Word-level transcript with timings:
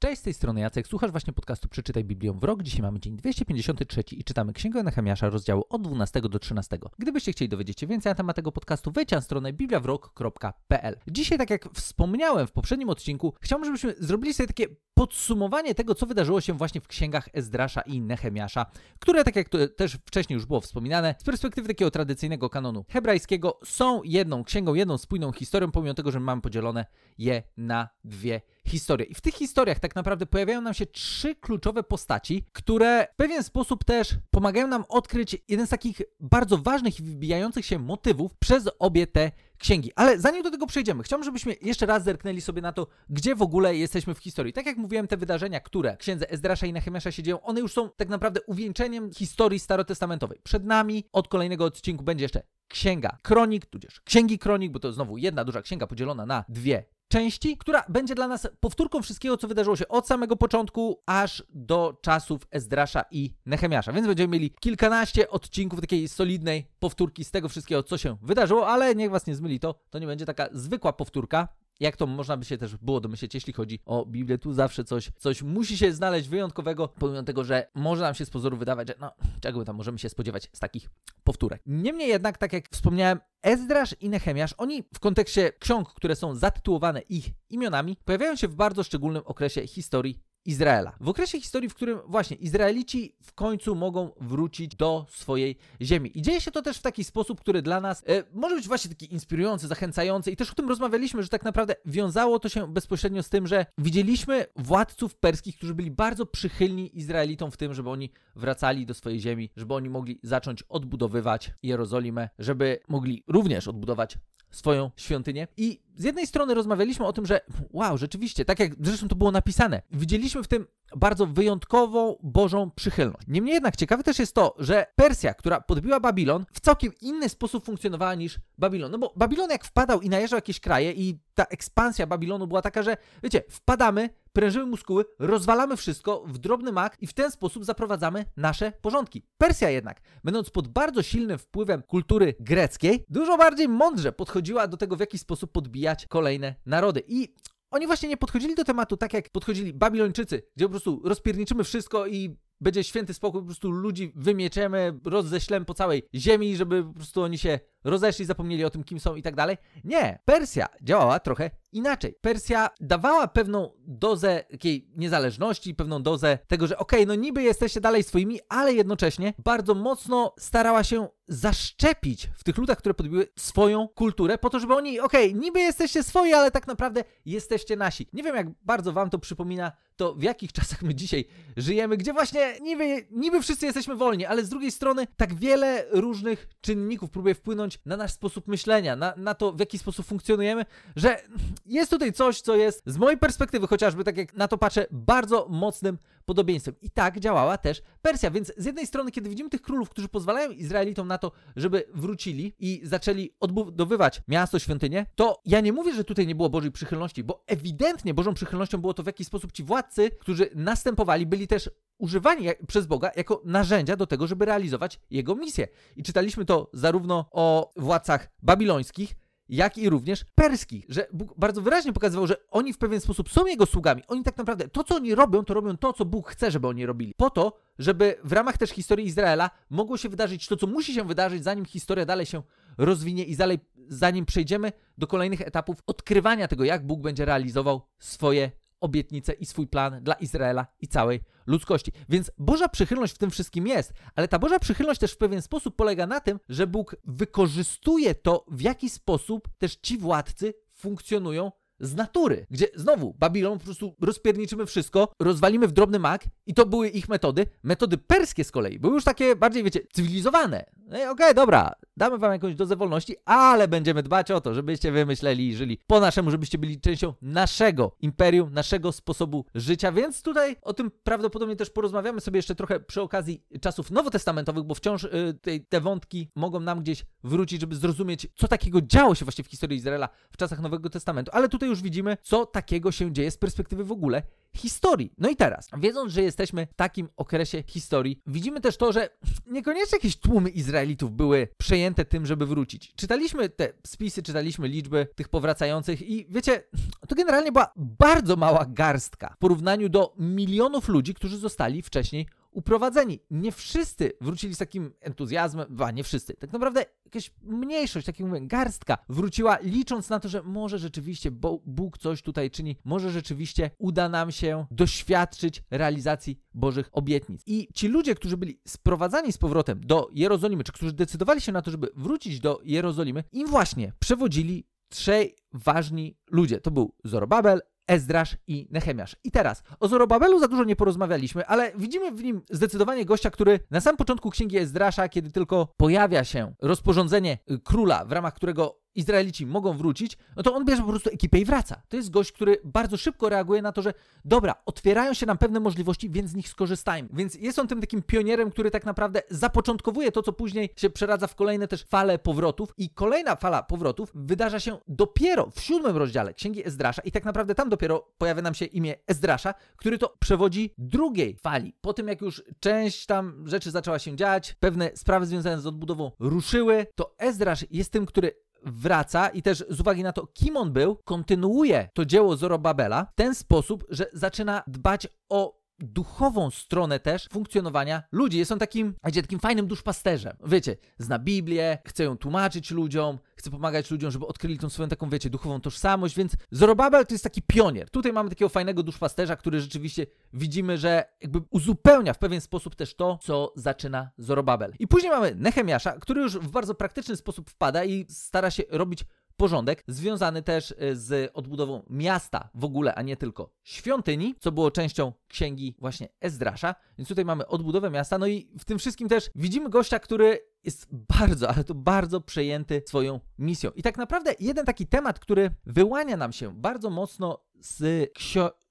Cześć, 0.00 0.20
z 0.20 0.24
tej 0.24 0.34
strony 0.34 0.60
Jacek, 0.60 0.86
słuchasz 0.86 1.10
właśnie 1.10 1.32
podcastu 1.32 1.68
Przeczytaj 1.68 2.04
Biblię 2.04 2.32
w 2.32 2.44
rok. 2.44 2.62
Dzisiaj 2.62 2.82
mamy 2.82 3.00
dzień 3.00 3.16
253 3.16 4.00
i 4.12 4.24
czytamy 4.24 4.52
Księgę 4.52 4.82
Nehemiasza, 4.82 5.30
rozdziału 5.30 5.64
od 5.68 5.82
12 5.82 6.20
do 6.20 6.38
13. 6.38 6.78
Gdybyście 6.98 7.32
chcieli 7.32 7.48
dowiedzieć 7.48 7.80
się 7.80 7.86
więcej 7.86 8.10
na 8.10 8.14
temat 8.14 8.36
tego 8.36 8.52
podcastu, 8.52 8.90
wejdź 8.90 9.10
na 9.10 9.20
stronę 9.20 9.52
bibliawrok.pl. 9.52 10.96
Dzisiaj, 11.08 11.38
tak 11.38 11.50
jak 11.50 11.68
wspomniałem 11.74 12.46
w 12.46 12.52
poprzednim 12.52 12.88
odcinku, 12.88 13.34
chciałbym, 13.40 13.66
żebyśmy 13.66 13.94
zrobili 13.98 14.34
sobie 14.34 14.46
takie 14.46 14.66
podsumowanie 14.94 15.74
tego, 15.74 15.94
co 15.94 16.06
wydarzyło 16.06 16.40
się 16.40 16.52
właśnie 16.52 16.80
w 16.80 16.88
księgach 16.88 17.28
Ezdrasza 17.32 17.80
i 17.80 18.00
Nehemiasza, 18.00 18.66
które, 18.98 19.24
tak 19.24 19.36
jak 19.36 19.48
to 19.48 19.68
też 19.68 19.98
wcześniej 20.06 20.34
już 20.34 20.46
było 20.46 20.60
wspominane, 20.60 21.14
z 21.18 21.24
perspektywy 21.24 21.68
takiego 21.68 21.90
tradycyjnego 21.90 22.50
kanonu 22.50 22.84
hebrajskiego 22.88 23.58
są 23.64 24.02
jedną 24.04 24.44
księgą, 24.44 24.74
jedną 24.74 24.98
spójną 24.98 25.32
historią, 25.32 25.70
pomimo 25.70 25.94
tego, 25.94 26.10
że 26.10 26.20
mamy 26.20 26.42
podzielone 26.42 26.86
je 27.18 27.42
na 27.56 27.88
dwie 28.04 28.40
historie. 28.68 29.06
I 29.06 29.14
w 29.14 29.20
tych 29.20 29.34
historiach 29.34 29.78
tak 29.78 29.94
naprawdę 29.94 30.26
pojawiają 30.26 30.60
nam 30.60 30.74
się 30.74 30.86
trzy 30.86 31.34
kluczowe 31.34 31.82
postaci, 31.82 32.44
które 32.52 33.06
w 33.12 33.16
pewien 33.16 33.42
sposób 33.42 33.84
też 33.84 34.14
pomagają 34.30 34.68
nam 34.68 34.84
odkryć 34.88 35.36
jeden 35.48 35.66
z 35.66 35.70
takich 35.70 36.02
bardzo 36.20 36.58
ważnych 36.58 37.00
i 37.00 37.02
wybijających 37.02 37.66
się 37.66 37.78
motywów 37.78 38.34
przez 38.38 38.68
obie 38.78 39.06
te 39.06 39.32
księgi. 39.58 39.92
Ale 39.96 40.20
zanim 40.20 40.42
do 40.42 40.50
tego 40.50 40.66
przejdziemy, 40.66 41.02
chciałbym, 41.02 41.24
żebyśmy 41.24 41.56
jeszcze 41.62 41.86
raz 41.86 42.04
zerknęli 42.04 42.40
sobie 42.40 42.62
na 42.62 42.72
to, 42.72 42.86
gdzie 43.10 43.34
w 43.34 43.42
ogóle 43.42 43.76
jesteśmy 43.76 44.14
w 44.14 44.18
historii. 44.18 44.52
Tak 44.52 44.66
jak 44.66 44.76
mówiłem, 44.76 45.06
te 45.06 45.16
wydarzenia, 45.16 45.60
które 45.60 45.96
księdze 45.96 46.30
Ezdrasza 46.30 46.66
i 46.66 46.72
Nehemiasza 46.72 47.12
się 47.12 47.22
dzieją, 47.22 47.40
one 47.40 47.60
już 47.60 47.72
są 47.72 47.90
tak 47.90 48.08
naprawdę 48.08 48.40
uwieńczeniem 48.46 49.12
historii 49.12 49.58
starotestamentowej. 49.58 50.40
Przed 50.42 50.64
nami 50.64 51.04
od 51.12 51.28
kolejnego 51.28 51.64
odcinku 51.64 52.04
będzie 52.04 52.24
jeszcze 52.24 52.42
księga 52.68 53.18
kronik, 53.22 53.66
tudzież 53.66 54.00
księgi 54.00 54.38
kronik, 54.38 54.72
bo 54.72 54.78
to 54.78 54.92
znowu 54.92 55.16
jedna 55.16 55.44
duża 55.44 55.62
księga 55.62 55.86
podzielona 55.86 56.26
na 56.26 56.44
dwie 56.48 56.84
części, 57.08 57.56
która 57.56 57.84
będzie 57.88 58.14
dla 58.14 58.28
nas 58.28 58.48
powtórką 58.60 59.02
wszystkiego, 59.02 59.36
co 59.36 59.48
wydarzyło 59.48 59.76
się 59.76 59.88
od 59.88 60.06
samego 60.06 60.36
początku 60.36 61.02
aż 61.06 61.42
do 61.54 61.98
czasów 62.02 62.42
Ezdrasza 62.50 63.04
i 63.10 63.34
Nehemiasza. 63.46 63.92
Więc 63.92 64.06
będziemy 64.06 64.32
mieli 64.32 64.50
kilkanaście 64.50 65.30
odcinków 65.30 65.80
takiej 65.80 66.08
solidnej 66.08 66.66
powtórki 66.78 67.24
z 67.24 67.30
tego 67.30 67.48
wszystkiego, 67.48 67.82
co 67.82 67.98
się 67.98 68.16
wydarzyło, 68.22 68.68
ale 68.68 68.94
niech 68.94 69.10
was 69.10 69.26
nie 69.26 69.34
zmyli 69.34 69.60
to, 69.60 69.74
to 69.90 69.98
nie 69.98 70.06
będzie 70.06 70.26
taka 70.26 70.48
zwykła 70.52 70.92
powtórka, 70.92 71.48
jak 71.80 71.96
to 71.96 72.06
można 72.06 72.36
by 72.36 72.44
się 72.44 72.58
też 72.58 72.76
było 72.76 73.00
domyśleć, 73.00 73.34
jeśli 73.34 73.52
chodzi 73.52 73.80
o 73.84 74.06
Biblię, 74.06 74.38
tu 74.38 74.52
zawsze 74.52 74.84
coś, 74.84 75.10
coś 75.18 75.42
musi 75.42 75.78
się 75.78 75.92
znaleźć 75.92 76.28
wyjątkowego, 76.28 76.88
pomimo 76.88 77.22
tego, 77.22 77.44
że 77.44 77.68
może 77.74 78.02
nam 78.02 78.14
się 78.14 78.24
z 78.24 78.30
pozoru 78.30 78.56
wydawać, 78.56 78.88
że 78.88 78.94
no, 79.00 79.12
czego 79.40 79.64
tam 79.64 79.76
możemy 79.76 79.98
się 79.98 80.08
spodziewać 80.08 80.48
z 80.52 80.58
takich 80.58 80.90
powtórek. 81.24 81.62
Niemniej 81.66 82.08
jednak, 82.08 82.38
tak 82.38 82.52
jak 82.52 82.68
wspomniałem, 82.70 83.20
Ezdrasz 83.42 83.94
i 84.00 84.08
Nehemiasz, 84.08 84.54
oni 84.58 84.82
w 84.94 85.00
kontekście 85.00 85.52
ksiąg, 85.52 85.94
które 85.94 86.16
są 86.16 86.34
zatytułowane 86.34 87.00
ich 87.00 87.30
imionami, 87.50 87.96
pojawiają 88.04 88.36
się 88.36 88.48
w 88.48 88.54
bardzo 88.54 88.82
szczególnym 88.82 89.22
okresie 89.26 89.66
historii 89.66 90.18
Izraela. 90.48 90.92
W 91.00 91.08
okresie 91.08 91.40
historii, 91.40 91.68
w 91.68 91.74
którym 91.74 91.98
właśnie 92.06 92.36
Izraelici 92.36 93.16
w 93.22 93.32
końcu 93.32 93.74
mogą 93.74 94.10
wrócić 94.20 94.76
do 94.76 95.06
swojej 95.08 95.56
ziemi. 95.82 96.18
I 96.18 96.22
dzieje 96.22 96.40
się 96.40 96.50
to 96.50 96.62
też 96.62 96.78
w 96.78 96.82
taki 96.82 97.04
sposób, 97.04 97.40
który 97.40 97.62
dla 97.62 97.80
nas 97.80 98.02
e, 98.06 98.24
może 98.32 98.56
być 98.56 98.68
właśnie 98.68 98.88
taki 98.88 99.12
inspirujący, 99.12 99.68
zachęcający. 99.68 100.30
I 100.30 100.36
też 100.36 100.50
o 100.50 100.54
tym 100.54 100.68
rozmawialiśmy, 100.68 101.22
że 101.22 101.28
tak 101.28 101.44
naprawdę 101.44 101.74
wiązało 101.86 102.38
to 102.38 102.48
się 102.48 102.72
bezpośrednio 102.72 103.22
z 103.22 103.28
tym, 103.28 103.46
że 103.46 103.66
widzieliśmy 103.78 104.46
władców 104.56 105.14
perskich, 105.14 105.56
którzy 105.56 105.74
byli 105.74 105.90
bardzo 105.90 106.26
przychylni 106.26 106.98
Izraelitom 106.98 107.50
w 107.50 107.56
tym, 107.56 107.74
żeby 107.74 107.90
oni 107.90 108.10
wracali 108.36 108.86
do 108.86 108.94
swojej 108.94 109.20
ziemi, 109.20 109.50
żeby 109.56 109.74
oni 109.74 109.90
mogli 109.90 110.18
zacząć 110.22 110.62
odbudowywać 110.62 111.52
Jerozolimę, 111.62 112.28
żeby 112.38 112.78
mogli 112.88 113.24
również 113.28 113.68
odbudować 113.68 114.18
swoją 114.50 114.90
świątynię. 114.96 115.48
I 115.56 115.80
z 115.96 116.04
jednej 116.04 116.26
strony 116.26 116.54
rozmawialiśmy 116.54 117.06
o 117.06 117.12
tym, 117.12 117.26
że 117.26 117.40
wow, 117.72 117.98
rzeczywiście, 117.98 118.44
tak 118.44 118.60
jak 118.60 118.72
zresztą 118.80 119.08
to 119.08 119.16
było 119.16 119.30
napisane, 119.30 119.82
widzieliśmy 119.90 120.42
w 120.42 120.48
tym 120.48 120.66
bardzo 120.96 121.26
wyjątkową 121.26 122.16
Bożą 122.22 122.70
przychylność. 122.70 123.26
Niemniej 123.28 123.54
jednak 123.54 123.76
ciekawe 123.76 124.02
też 124.02 124.18
jest 124.18 124.34
to, 124.34 124.54
że 124.58 124.86
Persja, 124.96 125.34
która 125.34 125.60
podbiła 125.60 126.00
Babilon, 126.00 126.46
w 126.52 126.60
całkiem 126.60 126.92
inny 127.00 127.28
sposób 127.28 127.64
funkcjonowała 127.64 128.14
niż 128.14 128.38
Babilon. 128.58 128.92
No 128.92 128.98
bo 128.98 129.12
Babilon 129.16 129.50
jak 129.50 129.64
wpadał 129.64 130.00
i 130.00 130.08
najeżdżał 130.08 130.36
jakieś 130.36 130.60
kraje 130.60 130.92
i 130.92 131.18
ta 131.34 131.44
ekspansja 131.44 132.06
Babilonu 132.06 132.46
była 132.46 132.62
taka, 132.62 132.82
że 132.82 132.96
wiecie, 133.22 133.42
wpadamy, 133.50 134.10
prężymy 134.32 134.66
muskuły, 134.66 135.04
rozwalamy 135.18 135.76
wszystko 135.76 136.24
w 136.26 136.38
drobny 136.38 136.72
mak 136.72 136.96
i 137.00 137.06
w 137.06 137.12
ten 137.12 137.30
sposób 137.30 137.64
zaprowadzamy 137.64 138.24
nasze 138.36 138.72
porządki. 138.72 139.22
Persja 139.38 139.70
jednak, 139.70 140.00
będąc 140.24 140.50
pod 140.50 140.68
bardzo 140.68 141.02
silnym 141.02 141.38
wpływem 141.38 141.82
kultury 141.82 142.34
greckiej, 142.40 143.04
dużo 143.08 143.36
bardziej 143.38 143.68
mądrze 143.68 144.12
podchodziła 144.12 144.66
do 144.66 144.76
tego, 144.76 144.96
w 144.96 145.00
jaki 145.00 145.18
sposób 145.18 145.52
podbijać 145.52 146.06
kolejne 146.06 146.54
narody. 146.66 147.02
I 147.06 147.34
oni 147.70 147.86
właśnie 147.86 148.08
nie 148.08 148.16
podchodzili 148.16 148.54
do 148.54 148.64
tematu 148.64 148.96
tak, 148.96 149.12
jak 149.12 149.30
podchodzili 149.30 149.72
Babilończycy, 149.72 150.42
gdzie 150.56 150.64
po 150.64 150.70
prostu 150.70 151.00
rozpierniczymy 151.04 151.64
wszystko 151.64 152.06
i 152.06 152.36
będzie 152.60 152.84
święty 152.84 153.14
spokój, 153.14 153.40
po 153.40 153.46
prostu 153.46 153.70
ludzi 153.70 154.12
wymieciemy, 154.14 154.98
rozześlemy 155.04 155.66
po 155.66 155.74
całej 155.74 156.02
ziemi, 156.14 156.56
żeby 156.56 156.84
po 156.84 156.92
prostu 156.92 157.22
oni 157.22 157.38
się 157.38 157.60
rozeszli, 157.90 158.24
zapomnieli 158.24 158.64
o 158.64 158.70
tym, 158.70 158.84
kim 158.84 159.00
są 159.00 159.16
i 159.16 159.22
tak 159.22 159.34
dalej. 159.34 159.56
Nie, 159.84 160.18
Persja 160.24 160.66
działała 160.82 161.20
trochę 161.20 161.50
inaczej. 161.72 162.14
Persja 162.20 162.68
dawała 162.80 163.28
pewną 163.28 163.72
dozę 163.86 164.44
takiej 164.50 164.88
niezależności, 164.96 165.74
pewną 165.74 166.02
dozę 166.02 166.38
tego, 166.46 166.66
że 166.66 166.78
okej, 166.78 167.00
okay, 167.00 167.06
no 167.06 167.22
niby 167.22 167.42
jesteście 167.42 167.80
dalej 167.80 168.02
swoimi, 168.02 168.40
ale 168.48 168.74
jednocześnie 168.74 169.34
bardzo 169.38 169.74
mocno 169.74 170.34
starała 170.38 170.84
się 170.84 171.08
zaszczepić 171.28 172.30
w 172.34 172.44
tych 172.44 172.56
ludach, 172.56 172.78
które 172.78 172.94
podbiły 172.94 173.26
swoją 173.38 173.88
kulturę, 173.88 174.38
po 174.38 174.50
to, 174.50 174.60
żeby 174.60 174.74
oni, 174.74 175.00
okej, 175.00 175.28
okay, 175.28 175.40
niby 175.40 175.60
jesteście 175.60 176.02
swoi, 176.02 176.32
ale 176.32 176.50
tak 176.50 176.66
naprawdę 176.66 177.04
jesteście 177.26 177.76
nasi. 177.76 178.06
Nie 178.12 178.22
wiem, 178.22 178.36
jak 178.36 178.46
bardzo 178.62 178.92
wam 178.92 179.10
to 179.10 179.18
przypomina 179.18 179.72
to 179.96 180.14
w 180.14 180.22
jakich 180.22 180.52
czasach 180.52 180.82
my 180.82 180.94
dzisiaj 180.94 181.24
żyjemy, 181.56 181.96
gdzie 181.96 182.12
właśnie 182.12 182.54
niby, 182.62 183.06
niby 183.10 183.42
wszyscy 183.42 183.66
jesteśmy 183.66 183.96
wolni, 183.96 184.26
ale 184.26 184.44
z 184.44 184.48
drugiej 184.48 184.70
strony 184.70 185.06
tak 185.16 185.34
wiele 185.34 185.86
różnych 185.90 186.48
czynników 186.60 187.10
próbuje 187.10 187.34
wpłynąć 187.34 187.77
na 187.86 187.96
nasz 187.96 188.12
sposób 188.12 188.48
myślenia, 188.48 188.96
na, 188.96 189.14
na 189.16 189.34
to, 189.34 189.52
w 189.52 189.60
jaki 189.60 189.78
sposób 189.78 190.06
funkcjonujemy, 190.06 190.64
że 190.96 191.22
jest 191.66 191.90
tutaj 191.90 192.12
coś, 192.12 192.40
co 192.40 192.56
jest 192.56 192.82
z 192.86 192.96
mojej 192.98 193.18
perspektywy 193.18 193.66
chociażby, 193.66 194.04
tak 194.04 194.16
jak 194.16 194.34
na 194.34 194.48
to 194.48 194.58
patrzę, 194.58 194.86
bardzo 194.90 195.46
mocnym 195.50 195.98
podobieństwem. 196.24 196.74
I 196.82 196.90
tak 196.90 197.20
działała 197.20 197.58
też 197.58 197.82
Persja, 198.02 198.30
więc 198.30 198.52
z 198.56 198.64
jednej 198.64 198.86
strony, 198.86 199.10
kiedy 199.10 199.30
widzimy 199.30 199.50
tych 199.50 199.62
królów, 199.62 199.90
którzy 199.90 200.08
pozwalają 200.08 200.50
Izraelitom 200.50 201.08
na 201.08 201.18
to, 201.18 201.32
żeby 201.56 201.84
wrócili 201.94 202.54
i 202.58 202.80
zaczęli 202.84 203.30
odbudowywać 203.40 204.22
miasto, 204.28 204.58
świątynię, 204.58 205.06
to 205.14 205.40
ja 205.44 205.60
nie 205.60 205.72
mówię, 205.72 205.94
że 205.94 206.04
tutaj 206.04 206.26
nie 206.26 206.34
było 206.34 206.50
Bożej 206.50 206.72
przychylności, 206.72 207.24
bo 207.24 207.44
ewidentnie 207.46 208.14
Bożą 208.14 208.34
przychylnością 208.34 208.78
było 208.78 208.94
to, 208.94 209.02
w 209.02 209.06
jaki 209.06 209.24
sposób 209.24 209.52
ci 209.52 209.64
władcy, 209.64 210.10
którzy 210.10 210.50
następowali, 210.54 211.26
byli 211.26 211.46
też 211.46 211.70
używani 211.98 212.46
przez 212.66 212.86
Boga 212.86 213.10
jako 213.16 213.42
narzędzia 213.44 213.96
do 213.96 214.06
tego, 214.06 214.26
żeby 214.26 214.44
realizować 214.44 215.00
Jego 215.10 215.34
misję. 215.34 215.68
I 215.96 216.02
czytaliśmy 216.02 216.44
to 216.44 216.70
zarówno 216.72 217.28
o 217.30 217.72
władcach 217.76 218.30
babilońskich, 218.42 219.14
jak 219.48 219.78
i 219.78 219.90
również 219.90 220.24
perskich, 220.34 220.84
że 220.88 221.06
Bóg 221.12 221.34
bardzo 221.36 221.62
wyraźnie 221.62 221.92
pokazywał, 221.92 222.26
że 222.26 222.36
oni 222.50 222.72
w 222.72 222.78
pewien 222.78 223.00
sposób 223.00 223.30
są 223.30 223.46
jego 223.46 223.66
sługami. 223.66 224.02
Oni 224.08 224.22
tak 224.22 224.36
naprawdę 224.36 224.68
to, 224.68 224.84
co 224.84 224.96
oni 224.96 225.14
robią, 225.14 225.44
to 225.44 225.54
robią 225.54 225.76
to, 225.76 225.92
co 225.92 226.04
Bóg 226.04 226.28
chce, 226.28 226.50
żeby 226.50 226.68
oni 226.68 226.86
robili. 226.86 227.14
Po 227.16 227.30
to, 227.30 227.52
żeby 227.78 228.16
w 228.24 228.32
ramach 228.32 228.58
też 228.58 228.70
historii 228.70 229.06
Izraela 229.06 229.50
mogło 229.70 229.96
się 229.96 230.08
wydarzyć 230.08 230.48
to, 230.48 230.56
co 230.56 230.66
musi 230.66 230.94
się 230.94 231.04
wydarzyć, 231.04 231.44
zanim 231.44 231.64
historia 231.64 232.06
dalej 232.06 232.26
się 232.26 232.42
rozwinie 232.78 233.24
i 233.24 233.36
dalej, 233.36 233.58
zanim 233.88 234.26
przejdziemy 234.26 234.72
do 234.98 235.06
kolejnych 235.06 235.40
etapów 235.40 235.82
odkrywania 235.86 236.48
tego, 236.48 236.64
jak 236.64 236.86
Bóg 236.86 237.00
będzie 237.00 237.24
realizował 237.24 237.82
swoje 237.98 238.50
obietnicę 238.80 239.32
i 239.32 239.46
swój 239.46 239.66
plan 239.66 240.02
dla 240.02 240.14
Izraela 240.14 240.66
i 240.80 240.88
całej 240.88 241.20
ludzkości. 241.46 241.92
Więc 242.08 242.30
Boża 242.38 242.68
przychylność 242.68 243.14
w 243.14 243.18
tym 243.18 243.30
wszystkim 243.30 243.66
jest, 243.66 243.92
ale 244.14 244.28
ta 244.28 244.38
Boża 244.38 244.58
przychylność 244.58 245.00
też 245.00 245.12
w 245.12 245.16
pewien 245.16 245.42
sposób 245.42 245.76
polega 245.76 246.06
na 246.06 246.20
tym, 246.20 246.40
że 246.48 246.66
Bóg 246.66 246.96
wykorzystuje 247.04 248.14
to, 248.14 248.44
w 248.48 248.60
jaki 248.60 248.90
sposób 248.90 249.48
też 249.58 249.76
ci 249.76 249.98
władcy 249.98 250.54
funkcjonują 250.72 251.52
z 251.80 251.94
natury, 251.94 252.46
gdzie 252.50 252.66
znowu 252.74 253.14
Babilon 253.18 253.58
po 253.58 253.64
prostu 253.64 253.94
rozpierniczymy 254.00 254.66
wszystko, 254.66 255.12
rozwalimy 255.20 255.68
w 255.68 255.72
drobny 255.72 255.98
mak 255.98 256.24
i 256.46 256.54
to 256.54 256.66
były 256.66 256.88
ich 256.88 257.08
metody. 257.08 257.46
Metody 257.62 257.98
perskie 257.98 258.44
z 258.44 258.50
kolei 258.50 258.78
były 258.78 258.94
już 258.94 259.04
takie 259.04 259.36
bardziej, 259.36 259.64
wiecie, 259.64 259.80
cywilizowane. 259.92 260.64
No 260.76 260.96
okej, 260.96 261.08
okay, 261.08 261.34
dobra, 261.34 261.72
damy 261.96 262.18
wam 262.18 262.32
jakąś 262.32 262.54
dozę 262.54 262.76
wolności, 262.76 263.16
ale 263.24 263.68
będziemy 263.68 264.02
dbać 264.02 264.30
o 264.30 264.40
to, 264.40 264.54
żebyście 264.54 264.92
wymyśleli 264.92 265.48
i 265.48 265.56
żyli 265.56 265.78
po 265.86 266.00
naszemu, 266.00 266.30
żebyście 266.30 266.58
byli 266.58 266.80
częścią 266.80 267.14
naszego 267.22 267.96
imperium, 268.00 268.52
naszego 268.52 268.92
sposobu 268.92 269.44
życia, 269.54 269.92
więc 269.92 270.22
tutaj 270.22 270.56
o 270.62 270.74
tym 270.74 270.90
prawdopodobnie 271.02 271.56
też 271.56 271.70
porozmawiamy 271.70 272.20
sobie 272.20 272.38
jeszcze 272.38 272.54
trochę 272.54 272.80
przy 272.80 273.02
okazji 273.02 273.42
czasów 273.60 273.90
nowotestamentowych, 273.90 274.64
bo 274.64 274.74
wciąż 274.74 275.04
y, 275.04 275.38
te, 275.42 275.60
te 275.68 275.80
wątki 275.80 276.30
mogą 276.34 276.60
nam 276.60 276.80
gdzieś 276.80 277.06
wrócić, 277.24 277.60
żeby 277.60 277.76
zrozumieć, 277.76 278.26
co 278.34 278.48
takiego 278.48 278.80
działo 278.82 279.14
się 279.14 279.24
właśnie 279.24 279.44
w 279.44 279.46
historii 279.46 279.78
Izraela 279.78 280.08
w 280.30 280.36
czasach 280.36 280.60
Nowego 280.60 280.90
Testamentu, 280.90 281.30
ale 281.34 281.48
tutaj 281.48 281.67
już 281.68 281.82
widzimy, 281.82 282.16
co 282.22 282.46
takiego 282.46 282.92
się 282.92 283.12
dzieje 283.12 283.30
z 283.30 283.36
perspektywy 283.36 283.84
w 283.84 283.92
ogóle 283.92 284.22
historii. 284.56 285.12
No 285.18 285.28
i 285.28 285.36
teraz, 285.36 285.68
wiedząc, 285.78 286.12
że 286.12 286.22
jesteśmy 286.22 286.66
w 286.66 286.74
takim 286.74 287.08
okresie 287.16 287.64
historii, 287.66 288.22
widzimy 288.26 288.60
też 288.60 288.76
to, 288.76 288.92
że 288.92 289.08
niekoniecznie 289.46 289.96
jakieś 289.96 290.16
tłumy 290.16 290.50
Izraelitów 290.50 291.12
były 291.12 291.48
przejęte 291.58 292.04
tym, 292.04 292.26
żeby 292.26 292.46
wrócić. 292.46 292.94
Czytaliśmy 292.94 293.48
te 293.48 293.72
spisy, 293.86 294.22
czytaliśmy 294.22 294.68
liczby 294.68 295.06
tych 295.14 295.28
powracających 295.28 296.02
i 296.02 296.26
wiecie, 296.30 296.62
to 297.08 297.14
generalnie 297.14 297.52
była 297.52 297.72
bardzo 297.76 298.36
mała 298.36 298.66
garstka 298.68 299.34
w 299.36 299.38
porównaniu 299.38 299.88
do 299.88 300.14
milionów 300.18 300.88
ludzi, 300.88 301.14
którzy 301.14 301.38
zostali 301.38 301.82
wcześniej 301.82 302.26
uprowadzeni. 302.58 303.20
Nie 303.30 303.52
wszyscy 303.52 304.12
wrócili 304.20 304.54
z 304.54 304.58
takim 304.58 304.92
entuzjazmem, 305.00 305.66
ba, 305.70 305.90
nie 305.90 306.04
wszyscy. 306.04 306.34
Tak 306.34 306.52
naprawdę 306.52 306.84
jakaś 307.04 307.32
mniejszość, 307.42 308.06
tak 308.06 308.20
jak 308.20 308.28
mówię, 308.28 308.40
garstka 308.46 308.98
wróciła, 309.08 309.58
licząc 309.62 310.10
na 310.10 310.20
to, 310.20 310.28
że 310.28 310.42
może 310.42 310.78
rzeczywiście 310.78 311.30
Bóg 311.66 311.98
coś 311.98 312.22
tutaj 312.22 312.50
czyni, 312.50 312.76
może 312.84 313.10
rzeczywiście 313.10 313.70
uda 313.78 314.08
nam 314.08 314.32
się 314.32 314.66
doświadczyć 314.70 315.62
realizacji 315.70 316.40
Bożych 316.54 316.88
obietnic. 316.92 317.42
I 317.46 317.68
ci 317.74 317.88
ludzie, 317.88 318.14
którzy 318.14 318.36
byli 318.36 318.60
sprowadzani 318.66 319.32
z 319.32 319.38
powrotem 319.38 319.80
do 319.84 320.08
Jerozolimy, 320.12 320.64
czy 320.64 320.72
którzy 320.72 320.92
decydowali 320.92 321.40
się 321.40 321.52
na 321.52 321.62
to, 321.62 321.70
żeby 321.70 321.88
wrócić 321.96 322.40
do 322.40 322.60
Jerozolimy, 322.64 323.24
im 323.32 323.48
właśnie 323.48 323.92
przewodzili 323.98 324.66
trzej 324.88 325.36
ważni 325.52 326.16
ludzie. 326.30 326.60
To 326.60 326.70
był 326.70 326.94
Zorobabel, 327.04 327.60
Ezdrasz 327.88 328.36
i 328.46 328.68
Nehemiasz. 328.70 329.16
I 329.24 329.30
teraz, 329.30 329.62
o 329.80 329.88
Zorobabelu 329.88 330.40
za 330.40 330.48
dużo 330.48 330.64
nie 330.64 330.76
porozmawialiśmy, 330.76 331.46
ale 331.46 331.72
widzimy 331.76 332.12
w 332.12 332.22
nim 332.22 332.42
zdecydowanie 332.50 333.04
gościa, 333.04 333.30
który 333.30 333.60
na 333.70 333.80
samym 333.80 333.96
początku 333.96 334.30
księgi 334.30 334.58
Ezdrasza, 334.58 335.08
kiedy 335.08 335.30
tylko 335.30 335.74
pojawia 335.76 336.24
się 336.24 336.54
rozporządzenie 336.62 337.38
króla, 337.64 338.04
w 338.04 338.12
ramach 338.12 338.34
którego 338.34 338.80
Izraelici 338.94 339.46
mogą 339.46 339.76
wrócić, 339.76 340.18
no 340.36 340.42
to 340.42 340.54
on 340.54 340.64
bierze 340.64 340.82
po 340.82 340.88
prostu 340.88 341.10
ekipę 341.10 341.38
i 341.38 341.44
wraca. 341.44 341.82
To 341.88 341.96
jest 341.96 342.10
gość, 342.10 342.32
który 342.32 342.56
bardzo 342.64 342.96
szybko 342.96 343.28
reaguje 343.28 343.62
na 343.62 343.72
to, 343.72 343.82
że 343.82 343.94
dobra, 344.24 344.54
otwierają 344.66 345.14
się 345.14 345.26
nam 345.26 345.38
pewne 345.38 345.60
możliwości, 345.60 346.10
więc 346.10 346.30
z 346.30 346.34
nich 346.34 346.48
skorzystajmy. 346.48 347.08
Więc 347.12 347.34
jest 347.34 347.58
on 347.58 347.68
tym 347.68 347.80
takim 347.80 348.02
pionierem, 348.02 348.50
który 348.50 348.70
tak 348.70 348.86
naprawdę 348.86 349.22
zapoczątkowuje 349.30 350.12
to, 350.12 350.22
co 350.22 350.32
później 350.32 350.70
się 350.76 350.90
przeradza 350.90 351.26
w 351.26 351.34
kolejne 351.34 351.68
też 351.68 351.84
fale 351.84 352.18
powrotów. 352.18 352.74
I 352.76 352.90
kolejna 352.90 353.36
fala 353.36 353.62
powrotów 353.62 354.10
wydarza 354.14 354.60
się 354.60 354.78
dopiero 354.88 355.50
w 355.50 355.60
siódmym 355.60 355.96
rozdziale 355.96 356.34
Księgi 356.34 356.66
Ezdrasza 356.66 357.02
i 357.02 357.12
tak 357.12 357.24
naprawdę 357.24 357.54
tam 357.54 357.68
dopiero 357.68 358.08
pojawia 358.18 358.42
nam 358.42 358.54
się 358.54 358.64
imię 358.64 358.94
Ezdrasza, 359.06 359.54
który 359.76 359.98
to 359.98 360.16
przewodzi 360.18 360.74
drugiej 360.78 361.36
fali. 361.36 361.74
Po 361.80 361.92
tym, 361.92 362.08
jak 362.08 362.20
już 362.20 362.42
część 362.60 363.06
tam 363.06 363.48
rzeczy 363.48 363.70
zaczęła 363.70 363.98
się 363.98 364.16
dziać, 364.16 364.56
pewne 364.60 364.90
sprawy 364.94 365.26
związane 365.26 365.60
z 365.60 365.66
odbudową 365.66 366.10
ruszyły, 366.18 366.86
to 366.94 367.14
Ezdrasz 367.18 367.64
jest 367.70 367.92
tym, 367.92 368.06
który 368.06 368.32
wraca 368.62 369.28
i 369.28 369.42
też 369.42 369.64
z 369.68 369.80
uwagi 369.80 370.02
na 370.02 370.12
to, 370.12 370.26
kim 370.26 370.56
on 370.56 370.72
był, 370.72 370.96
kontynuuje 370.96 371.88
to 371.94 372.04
dzieło 372.04 372.36
Zorobabela 372.36 373.04
w 373.04 373.14
ten 373.14 373.34
sposób, 373.34 373.84
że 373.88 374.06
zaczyna 374.12 374.62
dbać 374.66 375.06
o 375.28 375.57
duchową 375.78 376.50
stronę 376.50 377.00
też 377.00 377.28
funkcjonowania 377.32 378.02
ludzi. 378.12 378.38
Jest 378.38 378.52
on 378.52 378.58
takim, 378.58 378.94
wiecie, 379.04 379.22
takim 379.22 379.38
fajnym 379.38 379.66
duszpasterzem. 379.66 380.36
Wiecie, 380.46 380.76
zna 380.98 381.18
Biblię, 381.18 381.78
chce 381.86 382.04
ją 382.04 382.16
tłumaczyć 382.16 382.70
ludziom, 382.70 383.18
chce 383.36 383.50
pomagać 383.50 383.90
ludziom, 383.90 384.10
żeby 384.10 384.26
odkryli 384.26 384.58
tą 384.58 384.70
swoją 384.70 384.88
taką, 384.88 385.10
wiecie, 385.10 385.30
duchową 385.30 385.60
tożsamość, 385.60 386.16
więc 386.16 386.32
Zorobabel 386.50 387.06
to 387.06 387.14
jest 387.14 387.24
taki 387.24 387.42
pionier. 387.42 387.90
Tutaj 387.90 388.12
mamy 388.12 388.30
takiego 388.30 388.48
fajnego 388.48 388.82
duszpasterza, 388.82 389.36
który 389.36 389.60
rzeczywiście 389.60 390.06
widzimy, 390.32 390.78
że 390.78 391.04
jakby 391.20 391.40
uzupełnia 391.50 392.12
w 392.12 392.18
pewien 392.18 392.40
sposób 392.40 392.74
też 392.74 392.94
to, 392.94 393.18
co 393.22 393.52
zaczyna 393.56 394.10
Zorobabel. 394.18 394.72
I 394.78 394.88
później 394.88 395.12
mamy 395.12 395.34
Nehemiasza, 395.34 395.92
który 395.92 396.22
już 396.22 396.38
w 396.38 396.50
bardzo 396.50 396.74
praktyczny 396.74 397.16
sposób 397.16 397.50
wpada 397.50 397.84
i 397.84 398.06
stara 398.08 398.50
się 398.50 398.62
robić 398.70 399.04
porządek, 399.38 399.84
związany 399.88 400.42
też 400.42 400.70
y, 400.70 400.96
z 400.96 401.30
odbudową 401.34 401.82
miasta 401.90 402.48
w 402.54 402.64
ogóle, 402.64 402.94
a 402.94 403.02
nie 403.02 403.16
tylko 403.16 403.50
świątyni, 403.62 404.34
co 404.40 404.52
było 404.52 404.70
częścią 404.70 405.12
księgi 405.28 405.74
właśnie 405.78 406.08
Ezdrasza. 406.20 406.74
Więc 406.98 407.08
tutaj 407.08 407.24
mamy 407.24 407.46
odbudowę 407.46 407.90
miasta, 407.90 408.18
no 408.18 408.26
i 408.26 408.50
w 408.58 408.64
tym 408.64 408.78
wszystkim 408.78 409.08
też 409.08 409.30
widzimy 409.34 409.70
gościa, 409.70 409.98
który 409.98 410.38
jest 410.68 410.86
bardzo, 410.90 411.48
ale 411.48 411.64
to 411.64 411.74
bardzo 411.74 412.20
przejęty 412.20 412.82
swoją 412.86 413.20
misją. 413.38 413.70
I 413.70 413.82
tak 413.82 413.98
naprawdę 413.98 414.34
jeden 414.40 414.66
taki 414.66 414.86
temat, 414.86 415.18
który 415.18 415.50
wyłania 415.66 416.16
nam 416.16 416.32
się 416.32 416.54
bardzo 416.54 416.90
mocno 416.90 417.38
z, 417.60 418.10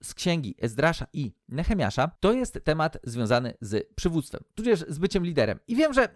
z 0.01 0.13
księgi 0.13 0.55
Ezdrasza 0.61 1.07
i 1.13 1.33
Nehemiasza, 1.49 2.11
to 2.19 2.33
jest 2.33 2.59
temat 2.63 2.97
związany 3.03 3.53
z 3.61 3.93
przywództwem, 3.95 4.41
tudzież 4.55 4.85
z 4.87 4.99
byciem 4.99 5.25
liderem. 5.25 5.59
I 5.67 5.75
wiem, 5.75 5.93
że 5.93 6.09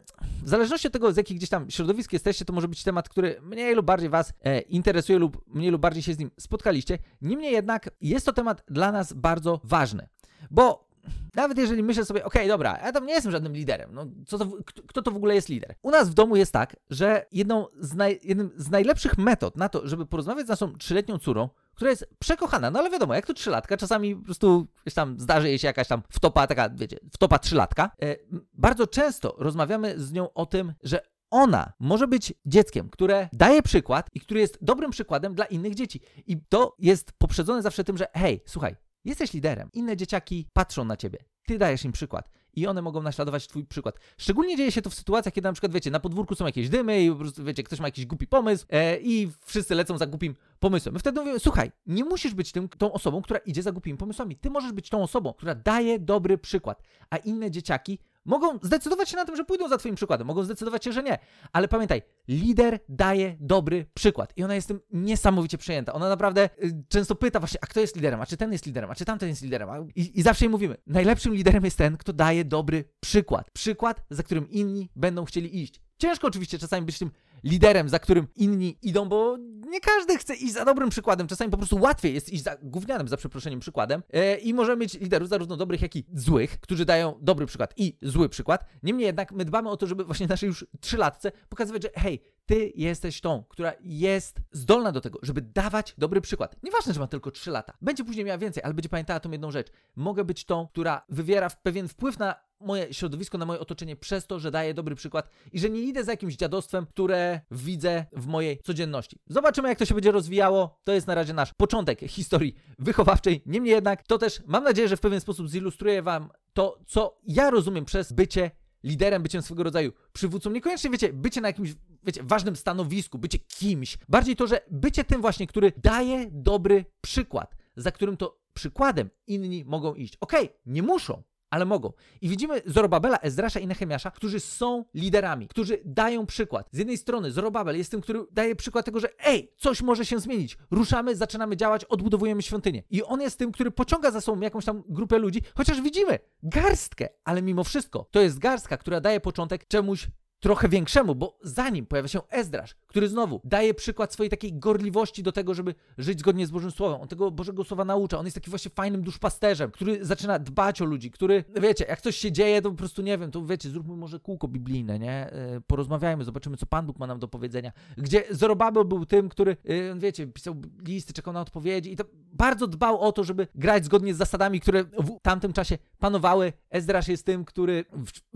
w 0.43 0.49
zależności 0.49 0.87
od 0.87 0.93
tego, 0.93 1.13
z 1.13 1.17
jakich 1.17 1.37
gdzieś 1.37 1.49
tam 1.49 1.69
środowisk 1.69 2.13
jesteście, 2.13 2.45
to 2.45 2.53
może 2.53 2.67
być 2.67 2.83
temat, 2.83 3.09
który 3.09 3.41
mniej 3.41 3.75
lub 3.75 3.85
bardziej 3.85 4.09
Was 4.09 4.33
e, 4.43 4.59
interesuje 4.59 5.19
lub 5.19 5.43
mniej 5.47 5.71
lub 5.71 5.81
bardziej 5.81 6.03
się 6.03 6.13
z 6.13 6.19
nim 6.19 6.31
spotkaliście. 6.39 6.97
Niemniej 7.21 7.51
jednak 7.51 7.89
jest 8.01 8.25
to 8.25 8.33
temat 8.33 8.63
dla 8.67 8.91
nas 8.91 9.13
bardzo 9.13 9.61
ważny, 9.63 10.07
bo 10.51 10.90
nawet 11.35 11.57
jeżeli 11.57 11.83
myślę 11.83 12.05
sobie, 12.05 12.25
okej, 12.25 12.41
okay, 12.41 12.47
dobra, 12.47 12.79
ja 12.83 12.91
tam 12.91 13.05
nie 13.05 13.13
jestem 13.13 13.31
żadnym 13.31 13.53
liderem, 13.53 13.89
no 13.93 14.05
co 14.27 14.37
to, 14.37 14.47
kto, 14.87 15.01
to 15.01 15.11
w 15.11 15.15
ogóle 15.15 15.35
jest 15.35 15.49
lider? 15.49 15.75
U 15.81 15.91
nas 15.91 16.09
w 16.09 16.13
domu 16.13 16.35
jest 16.35 16.53
tak, 16.53 16.75
że 16.89 17.25
jedną 17.31 17.67
z 17.79 17.93
naj, 17.93 18.19
jednym 18.23 18.51
z 18.55 18.69
najlepszych 18.69 19.17
metod 19.17 19.57
na 19.57 19.69
to, 19.69 19.87
żeby 19.87 20.05
porozmawiać 20.05 20.45
z 20.45 20.49
naszą 20.49 20.77
trzyletnią 20.77 21.19
córą, 21.19 21.49
która 21.75 21.89
jest 21.89 22.09
przekochana, 22.19 22.71
no 22.71 22.79
ale 22.79 22.89
wiadomo, 22.89 23.15
jak 23.15 23.25
to 23.25 23.33
trzylatka, 23.33 23.77
czasami 23.77 24.15
po 24.15 24.25
prostu 24.25 24.67
wiesz, 24.85 24.93
tam 24.93 25.19
zdarzy 25.19 25.49
jej 25.49 25.59
się 25.59 25.67
jakaś 25.67 25.87
tam 25.87 26.01
wtopa, 26.09 26.47
taka, 26.47 26.69
wiecie, 26.69 26.99
wtopa 27.13 27.39
trzylatka. 27.39 27.91
E, 28.01 28.15
bardzo 28.53 28.87
często 28.87 29.35
rozmawiamy 29.37 29.99
z 29.99 30.11
nią 30.11 30.33
o 30.33 30.45
tym, 30.45 30.73
że 30.83 31.01
ona 31.31 31.73
może 31.79 32.07
być 32.07 32.33
dzieckiem, 32.45 32.89
które 32.89 33.29
daje 33.33 33.61
przykład 33.61 34.09
i 34.13 34.19
który 34.19 34.39
jest 34.39 34.57
dobrym 34.61 34.91
przykładem 34.91 35.35
dla 35.35 35.45
innych 35.45 35.75
dzieci. 35.75 36.01
I 36.27 36.41
to 36.49 36.75
jest 36.79 37.11
poprzedzone 37.11 37.61
zawsze 37.61 37.83
tym, 37.83 37.97
że 37.97 38.07
hej, 38.13 38.43
słuchaj, 38.45 38.75
Jesteś 39.05 39.33
liderem. 39.33 39.69
Inne 39.73 39.97
dzieciaki 39.97 40.47
patrzą 40.53 40.85
na 40.85 40.97
ciebie. 40.97 41.19
Ty 41.45 41.57
dajesz 41.57 41.85
im 41.85 41.91
przykład. 41.91 42.29
I 42.53 42.67
one 42.67 42.81
mogą 42.81 43.01
naśladować 43.01 43.47
twój 43.47 43.65
przykład. 43.65 43.95
Szczególnie 44.17 44.57
dzieje 44.57 44.71
się 44.71 44.81
to 44.81 44.89
w 44.89 44.93
sytuacjach, 44.93 45.33
kiedy 45.33 45.47
na 45.47 45.53
przykład, 45.53 45.73
wiecie, 45.73 45.91
na 45.91 45.99
podwórku 45.99 46.35
są 46.35 46.45
jakieś 46.45 46.69
dymy 46.69 47.03
i 47.03 47.09
po 47.09 47.15
prostu, 47.15 47.43
wiecie, 47.43 47.63
ktoś 47.63 47.79
ma 47.79 47.87
jakiś 47.87 48.05
głupi 48.05 48.27
pomysł 48.27 48.65
e, 48.69 48.97
i 48.97 49.29
wszyscy 49.45 49.75
lecą 49.75 49.97
za 49.97 50.05
głupim 50.05 50.35
pomysłem. 50.59 50.93
My 50.93 50.99
wtedy 50.99 51.19
mówimy, 51.19 51.39
słuchaj, 51.39 51.71
nie 51.87 52.03
musisz 52.03 52.33
być 52.33 52.51
tym, 52.51 52.69
tą 52.69 52.93
osobą, 52.93 53.21
która 53.21 53.39
idzie 53.39 53.63
za 53.63 53.71
głupimi 53.71 53.97
pomysłami. 53.97 54.35
Ty 54.35 54.49
możesz 54.49 54.71
być 54.71 54.89
tą 54.89 55.03
osobą, 55.03 55.33
która 55.33 55.55
daje 55.55 55.99
dobry 55.99 56.37
przykład, 56.37 56.83
a 57.09 57.17
inne 57.17 57.51
dzieciaki 57.51 57.99
Mogą 58.25 58.59
zdecydować 58.61 59.09
się 59.09 59.17
na 59.17 59.25
tym, 59.25 59.35
że 59.35 59.45
pójdą 59.45 59.69
za 59.69 59.77
Twoim 59.77 59.95
przykładem, 59.95 60.27
mogą 60.27 60.43
zdecydować 60.43 60.83
się, 60.83 60.91
że 60.91 61.03
nie. 61.03 61.17
Ale 61.53 61.67
pamiętaj, 61.67 62.01
lider 62.27 62.79
daje 62.89 63.37
dobry 63.39 63.85
przykład 63.93 64.33
i 64.35 64.43
ona 64.43 64.55
jest 64.55 64.67
tym 64.67 64.79
niesamowicie 64.91 65.57
przejęta. 65.57 65.93
Ona 65.93 66.09
naprawdę 66.09 66.49
y, 66.63 66.83
często 66.89 67.15
pyta 67.15 67.39
właśnie, 67.39 67.59
a 67.63 67.67
kto 67.67 67.79
jest 67.79 67.95
liderem, 67.95 68.21
a 68.21 68.25
czy 68.25 68.37
ten 68.37 68.51
jest 68.51 68.65
liderem, 68.65 68.91
a 68.91 68.95
czy 68.95 69.05
tamten 69.05 69.29
jest 69.29 69.41
liderem. 69.41 69.87
I, 69.95 70.19
I 70.19 70.21
zawsze 70.21 70.45
jej 70.45 70.49
mówimy, 70.49 70.77
najlepszym 70.87 71.33
liderem 71.33 71.65
jest 71.65 71.77
ten, 71.77 71.97
kto 71.97 72.13
daje 72.13 72.45
dobry 72.45 72.83
przykład. 72.99 73.51
Przykład, 73.51 74.03
za 74.09 74.23
którym 74.23 74.49
inni 74.49 74.89
będą 74.95 75.25
chcieli 75.25 75.61
iść. 75.63 75.81
Ciężko 75.97 76.27
oczywiście 76.27 76.59
czasami 76.59 76.85
być 76.85 76.99
tym 76.99 77.11
liderem, 77.43 77.89
za 77.89 77.99
którym 77.99 78.27
inni 78.35 78.77
idą, 78.81 79.09
bo 79.09 79.37
nie 79.71 79.79
każdy 79.79 80.17
chce 80.17 80.35
iść 80.35 80.53
za 80.53 80.65
dobrym 80.65 80.89
przykładem. 80.89 81.27
Czasami 81.27 81.51
po 81.51 81.57
prostu 81.57 81.77
łatwiej 81.79 82.13
jest 82.13 82.33
iść 82.33 82.43
za 82.43 82.57
gównianym, 82.61 83.07
za 83.07 83.17
przeproszeniem, 83.17 83.59
przykładem. 83.59 84.03
E, 84.13 84.37
I 84.37 84.53
możemy 84.53 84.77
mieć 84.77 84.93
liderów 84.93 85.29
zarówno 85.29 85.57
dobrych, 85.57 85.81
jak 85.81 85.95
i 85.95 86.05
złych, 86.13 86.59
którzy 86.59 86.85
dają 86.85 87.19
dobry 87.21 87.45
przykład 87.45 87.73
i 87.77 87.97
zły 88.01 88.29
przykład. 88.29 88.65
Niemniej 88.83 89.05
jednak 89.05 89.31
my 89.31 89.45
dbamy 89.45 89.69
o 89.69 89.77
to, 89.77 89.87
żeby 89.87 90.05
właśnie 90.05 90.27
naszej 90.27 90.47
już 90.47 90.65
trzylatce 90.79 91.31
pokazywać, 91.49 91.83
że 91.83 91.89
hej, 91.95 92.21
ty 92.45 92.71
jesteś 92.75 93.21
tą, 93.21 93.43
która 93.49 93.73
jest 93.81 94.37
zdolna 94.51 94.91
do 94.91 95.01
tego, 95.01 95.19
żeby 95.21 95.41
dawać 95.41 95.95
dobry 95.97 96.21
przykład. 96.21 96.55
Nieważne, 96.63 96.93
że 96.93 96.99
ma 96.99 97.07
tylko 97.07 97.31
3 97.31 97.51
lata. 97.51 97.73
Będzie 97.81 98.03
później 98.03 98.25
miała 98.25 98.37
więcej, 98.37 98.63
ale 98.63 98.73
będzie 98.73 98.89
pamiętała 98.89 99.19
tą 99.19 99.31
jedną 99.31 99.51
rzecz. 99.51 99.67
Mogę 99.95 100.25
być 100.25 100.45
tą, 100.45 100.67
która 100.67 101.05
wywiera 101.09 101.49
pewien 101.49 101.87
wpływ 101.87 102.19
na 102.19 102.35
moje 102.65 102.93
środowisko, 102.93 103.37
na 103.37 103.45
moje 103.45 103.59
otoczenie 103.59 103.95
przez 103.95 104.27
to, 104.27 104.39
że 104.39 104.51
daję 104.51 104.73
dobry 104.73 104.95
przykład 104.95 105.29
i 105.51 105.59
że 105.59 105.69
nie 105.69 105.81
idę 105.81 106.03
za 106.03 106.11
jakimś 106.11 106.35
dziadostwem, 106.35 106.85
które 106.85 107.41
widzę 107.51 108.05
w 108.11 108.27
mojej 108.27 108.59
codzienności. 108.63 109.19
Zobaczymy, 109.27 109.69
jak 109.69 109.79
to 109.79 109.85
się 109.85 109.95
będzie 109.95 110.11
rozwijało. 110.11 110.79
To 110.83 110.91
jest 110.91 111.07
na 111.07 111.15
razie 111.15 111.33
nasz 111.33 111.53
początek 111.53 111.99
historii 111.99 112.55
wychowawczej. 112.79 113.41
Niemniej 113.45 113.73
jednak, 113.73 114.03
to 114.07 114.17
też 114.17 114.41
mam 114.45 114.63
nadzieję, 114.63 114.87
że 114.87 114.97
w 114.97 115.01
pewien 115.01 115.21
sposób 115.21 115.49
zilustruję 115.49 116.01
Wam 116.01 116.29
to, 116.53 116.79
co 116.87 117.17
ja 117.23 117.49
rozumiem 117.49 117.85
przez 117.85 118.11
bycie 118.11 118.51
liderem, 118.83 119.23
byciem 119.23 119.41
swego 119.41 119.63
rodzaju 119.63 119.91
przywódcą. 120.13 120.49
Niekoniecznie, 120.49 120.89
wiecie, 120.89 121.13
bycie 121.13 121.41
na 121.41 121.47
jakimś, 121.47 121.73
wiecie, 122.03 122.23
ważnym 122.23 122.55
stanowisku, 122.55 123.17
bycie 123.17 123.39
kimś. 123.39 123.97
Bardziej 124.09 124.35
to, 124.35 124.47
że 124.47 124.61
bycie 124.71 125.03
tym 125.03 125.21
właśnie, 125.21 125.47
który 125.47 125.71
daje 125.77 126.29
dobry 126.31 126.85
przykład, 127.01 127.55
za 127.75 127.91
którym 127.91 128.17
to 128.17 128.41
przykładem 128.53 129.09
inni 129.27 129.65
mogą 129.65 129.93
iść. 129.93 130.17
Okej, 130.21 130.45
okay, 130.45 130.57
nie 130.65 130.83
muszą, 130.83 131.23
ale 131.51 131.65
mogą. 131.65 131.93
I 132.21 132.29
widzimy 132.29 132.61
Zorobabela, 132.65 133.17
Ezdrasza 133.17 133.59
i 133.59 133.67
Nehemiasza, 133.67 134.11
którzy 134.11 134.39
są 134.39 134.85
liderami, 134.93 135.47
którzy 135.47 135.81
dają 135.85 136.25
przykład. 136.25 136.69
Z 136.71 136.77
jednej 136.77 136.97
strony 136.97 137.31
Zorobabel 137.31 137.77
jest 137.77 137.91
tym, 137.91 138.01
który 138.01 138.25
daje 138.31 138.55
przykład 138.55 138.85
tego, 138.85 138.99
że 138.99 139.09
ej, 139.25 139.53
coś 139.57 139.81
może 139.81 140.05
się 140.05 140.19
zmienić. 140.19 140.57
Ruszamy, 140.71 141.15
zaczynamy 141.15 141.57
działać, 141.57 141.85
odbudowujemy 141.85 142.41
świątynię. 142.41 142.83
I 142.89 143.03
on 143.03 143.21
jest 143.21 143.39
tym, 143.39 143.51
który 143.51 143.71
pociąga 143.71 144.11
za 144.11 144.21
sobą 144.21 144.41
jakąś 144.41 144.65
tam 144.65 144.83
grupę 144.89 145.17
ludzi, 145.17 145.41
chociaż 145.55 145.81
widzimy 145.81 146.19
garstkę, 146.43 147.09
ale 147.23 147.41
mimo 147.41 147.63
wszystko 147.63 148.07
to 148.11 148.21
jest 148.21 148.39
garstka, 148.39 148.77
która 148.77 149.01
daje 149.01 149.19
początek 149.19 149.67
czemuś 149.67 150.07
trochę 150.41 150.69
większemu, 150.69 151.15
bo 151.15 151.37
za 151.41 151.69
nim 151.69 151.85
pojawia 151.85 152.07
się 152.07 152.21
Ezdrasz, 152.29 152.75
który 152.91 153.09
znowu 153.09 153.41
daje 153.43 153.73
przykład 153.73 154.13
swojej 154.13 154.29
takiej 154.29 154.53
gorliwości 154.53 155.23
do 155.23 155.31
tego, 155.31 155.53
żeby 155.53 155.75
żyć 155.97 156.19
zgodnie 156.19 156.47
z 156.47 156.51
Bożym 156.51 156.71
Słowem. 156.71 157.01
On 157.01 157.07
tego 157.07 157.31
Bożego 157.31 157.63
Słowa 157.63 157.85
naucza. 157.85 158.19
On 158.19 158.25
jest 158.25 158.35
taki 158.35 158.49
właśnie 158.49 158.71
fajnym 158.75 159.01
duszpasterzem, 159.03 159.71
który 159.71 160.05
zaczyna 160.05 160.39
dbać 160.39 160.81
o 160.81 160.85
ludzi, 160.85 161.11
który, 161.11 161.43
wiecie, 161.61 161.85
jak 161.89 162.01
coś 162.01 162.15
się 162.15 162.31
dzieje, 162.31 162.61
to 162.61 162.71
po 162.71 162.77
prostu 162.77 163.01
nie 163.01 163.17
wiem, 163.17 163.31
to 163.31 163.45
wiecie, 163.45 163.69
zróbmy 163.69 163.95
może 163.95 164.19
kółko 164.19 164.47
biblijne, 164.47 164.99
nie? 164.99 165.31
E, 165.31 165.61
porozmawiajmy, 165.67 166.23
zobaczymy, 166.23 166.57
co 166.57 166.65
Pan 166.65 166.85
Bóg 166.85 166.99
ma 166.99 167.07
nam 167.07 167.19
do 167.19 167.27
powiedzenia. 167.27 167.71
Gdzie 167.97 168.23
Zorobabel 168.31 168.85
był 168.85 169.05
tym, 169.05 169.29
który, 169.29 169.57
e, 169.65 169.99
wiecie, 169.99 170.27
pisał 170.27 170.55
listy, 170.87 171.13
czekał 171.13 171.33
na 171.33 171.41
odpowiedzi 171.41 171.93
i 171.93 171.95
to 171.95 172.03
bardzo 172.33 172.67
dbał 172.67 172.99
o 172.99 173.11
to, 173.11 173.23
żeby 173.23 173.47
grać 173.55 173.85
zgodnie 173.85 174.13
z 174.13 174.17
zasadami, 174.17 174.59
które 174.59 174.83
w 174.83 175.19
tamtym 175.21 175.53
czasie 175.53 175.77
panowały. 175.99 176.53
Ezdrasz 176.69 177.07
jest 177.07 177.25
tym, 177.25 177.45
który 177.45 177.85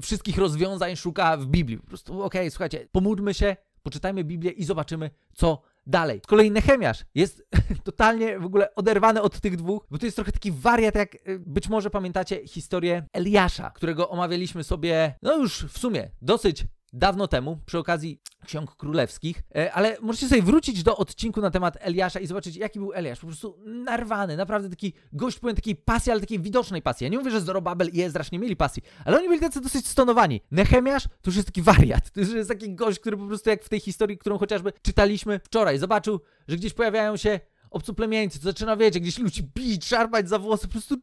wszystkich 0.02 0.38
rozwiązań 0.38 0.96
szuka 0.96 1.38
w 1.38 1.46
Biblii. 1.46 1.78
Po 1.78 1.88
prostu, 1.88 2.14
okej, 2.14 2.42
okay, 2.42 2.52
słuchajcie, 2.52 2.88
pomódlmy 2.92 3.34
się, 3.34 3.56
poczytajmy 3.86 4.24
Biblię 4.24 4.52
i 4.52 4.64
zobaczymy, 4.64 5.10
co 5.34 5.62
dalej. 5.88 6.22
Z 6.24 6.28
kolei 6.28 6.52
Nechemiasz 6.52 7.06
jest 7.16 7.48
totalnie 7.84 8.40
w 8.40 8.46
ogóle 8.46 8.76
oderwany 8.76 9.22
od 9.22 9.40
tych 9.40 9.56
dwóch, 9.58 9.88
bo 9.92 9.98
to 9.98 10.06
jest 10.06 10.16
trochę 10.16 10.32
taki 10.32 10.52
wariat, 10.52 10.96
jak 10.96 11.16
y, 11.16 11.40
być 11.40 11.70
może 11.70 11.90
pamiętacie 11.90 12.48
historię 12.48 13.08
Eliasza, 13.14 13.72
którego 13.72 14.10
omawialiśmy 14.10 14.64
sobie, 14.64 15.16
no 15.22 15.38
już 15.38 15.66
w 15.66 15.78
sumie 15.78 16.12
dosyć 16.22 16.66
dawno 16.96 17.28
temu, 17.28 17.60
przy 17.66 17.80
okazji 17.80 18.22
ksiąg 18.46 18.76
królewskich, 18.76 19.44
e, 19.56 19.74
ale 19.74 19.98
możecie 20.02 20.28
sobie 20.28 20.42
wrócić 20.42 20.84
do 20.84 20.98
odcinku 20.98 21.42
na 21.42 21.52
temat 21.52 21.78
Eliasza 21.80 22.20
i 22.20 22.28
zobaczyć, 22.28 22.56
jaki 22.56 22.80
był 22.80 22.94
Eliasz. 22.94 23.20
Po 23.20 23.28
prostu 23.28 23.58
narwany, 23.66 24.38
naprawdę 24.38 24.70
taki 24.70 24.94
gość 25.14 25.40
powiem 25.40 25.56
takiej 25.56 25.76
pasji, 25.76 26.12
ale 26.12 26.22
takiej 26.22 26.40
widocznej 26.40 26.82
pasji. 26.82 27.04
Ja 27.04 27.10
nie 27.10 27.18
mówię, 27.18 27.32
że 27.32 27.42
Zorobabel 27.42 27.90
i 27.94 28.02
Ezrasz 28.02 28.32
nie 28.32 28.40
mieli 28.40 28.56
pasji, 28.56 28.84
ale 29.06 29.18
oni 29.18 29.28
byli 29.28 29.40
tacy 29.40 29.62
dosyć 29.62 29.88
stonowani. 29.88 30.42
Nehemiasz 30.52 31.04
to 31.04 31.10
już 31.26 31.36
jest 31.36 31.48
taki 31.48 31.62
wariat. 31.62 32.12
To 32.12 32.20
już 32.20 32.34
jest 32.34 32.50
taki 32.50 32.76
gość, 32.76 33.00
który 33.00 33.18
po 33.18 33.28
prostu 33.28 33.50
jak 33.50 33.64
w 33.64 33.70
tej 33.70 33.80
historii, 33.80 34.18
którą 34.18 34.38
chociażby 34.38 34.74
czytaliśmy 34.82 35.40
wczoraj, 35.40 35.78
zobaczył, 35.80 36.20
że 36.48 36.58
gdzieś 36.58 36.74
pojawiają 36.74 37.18
się 37.18 37.40
obcoplemieńcy, 37.76 38.40
to 38.40 38.44
zaczyna, 38.44 38.78
wiecie, 38.78 39.00
gdzieś 39.00 39.20
ludzi 39.20 39.44
bić, 39.56 39.86
szarpać 39.86 40.30
za 40.30 40.40
włosy, 40.40 40.68
po 40.68 40.72
prostu 40.72 40.96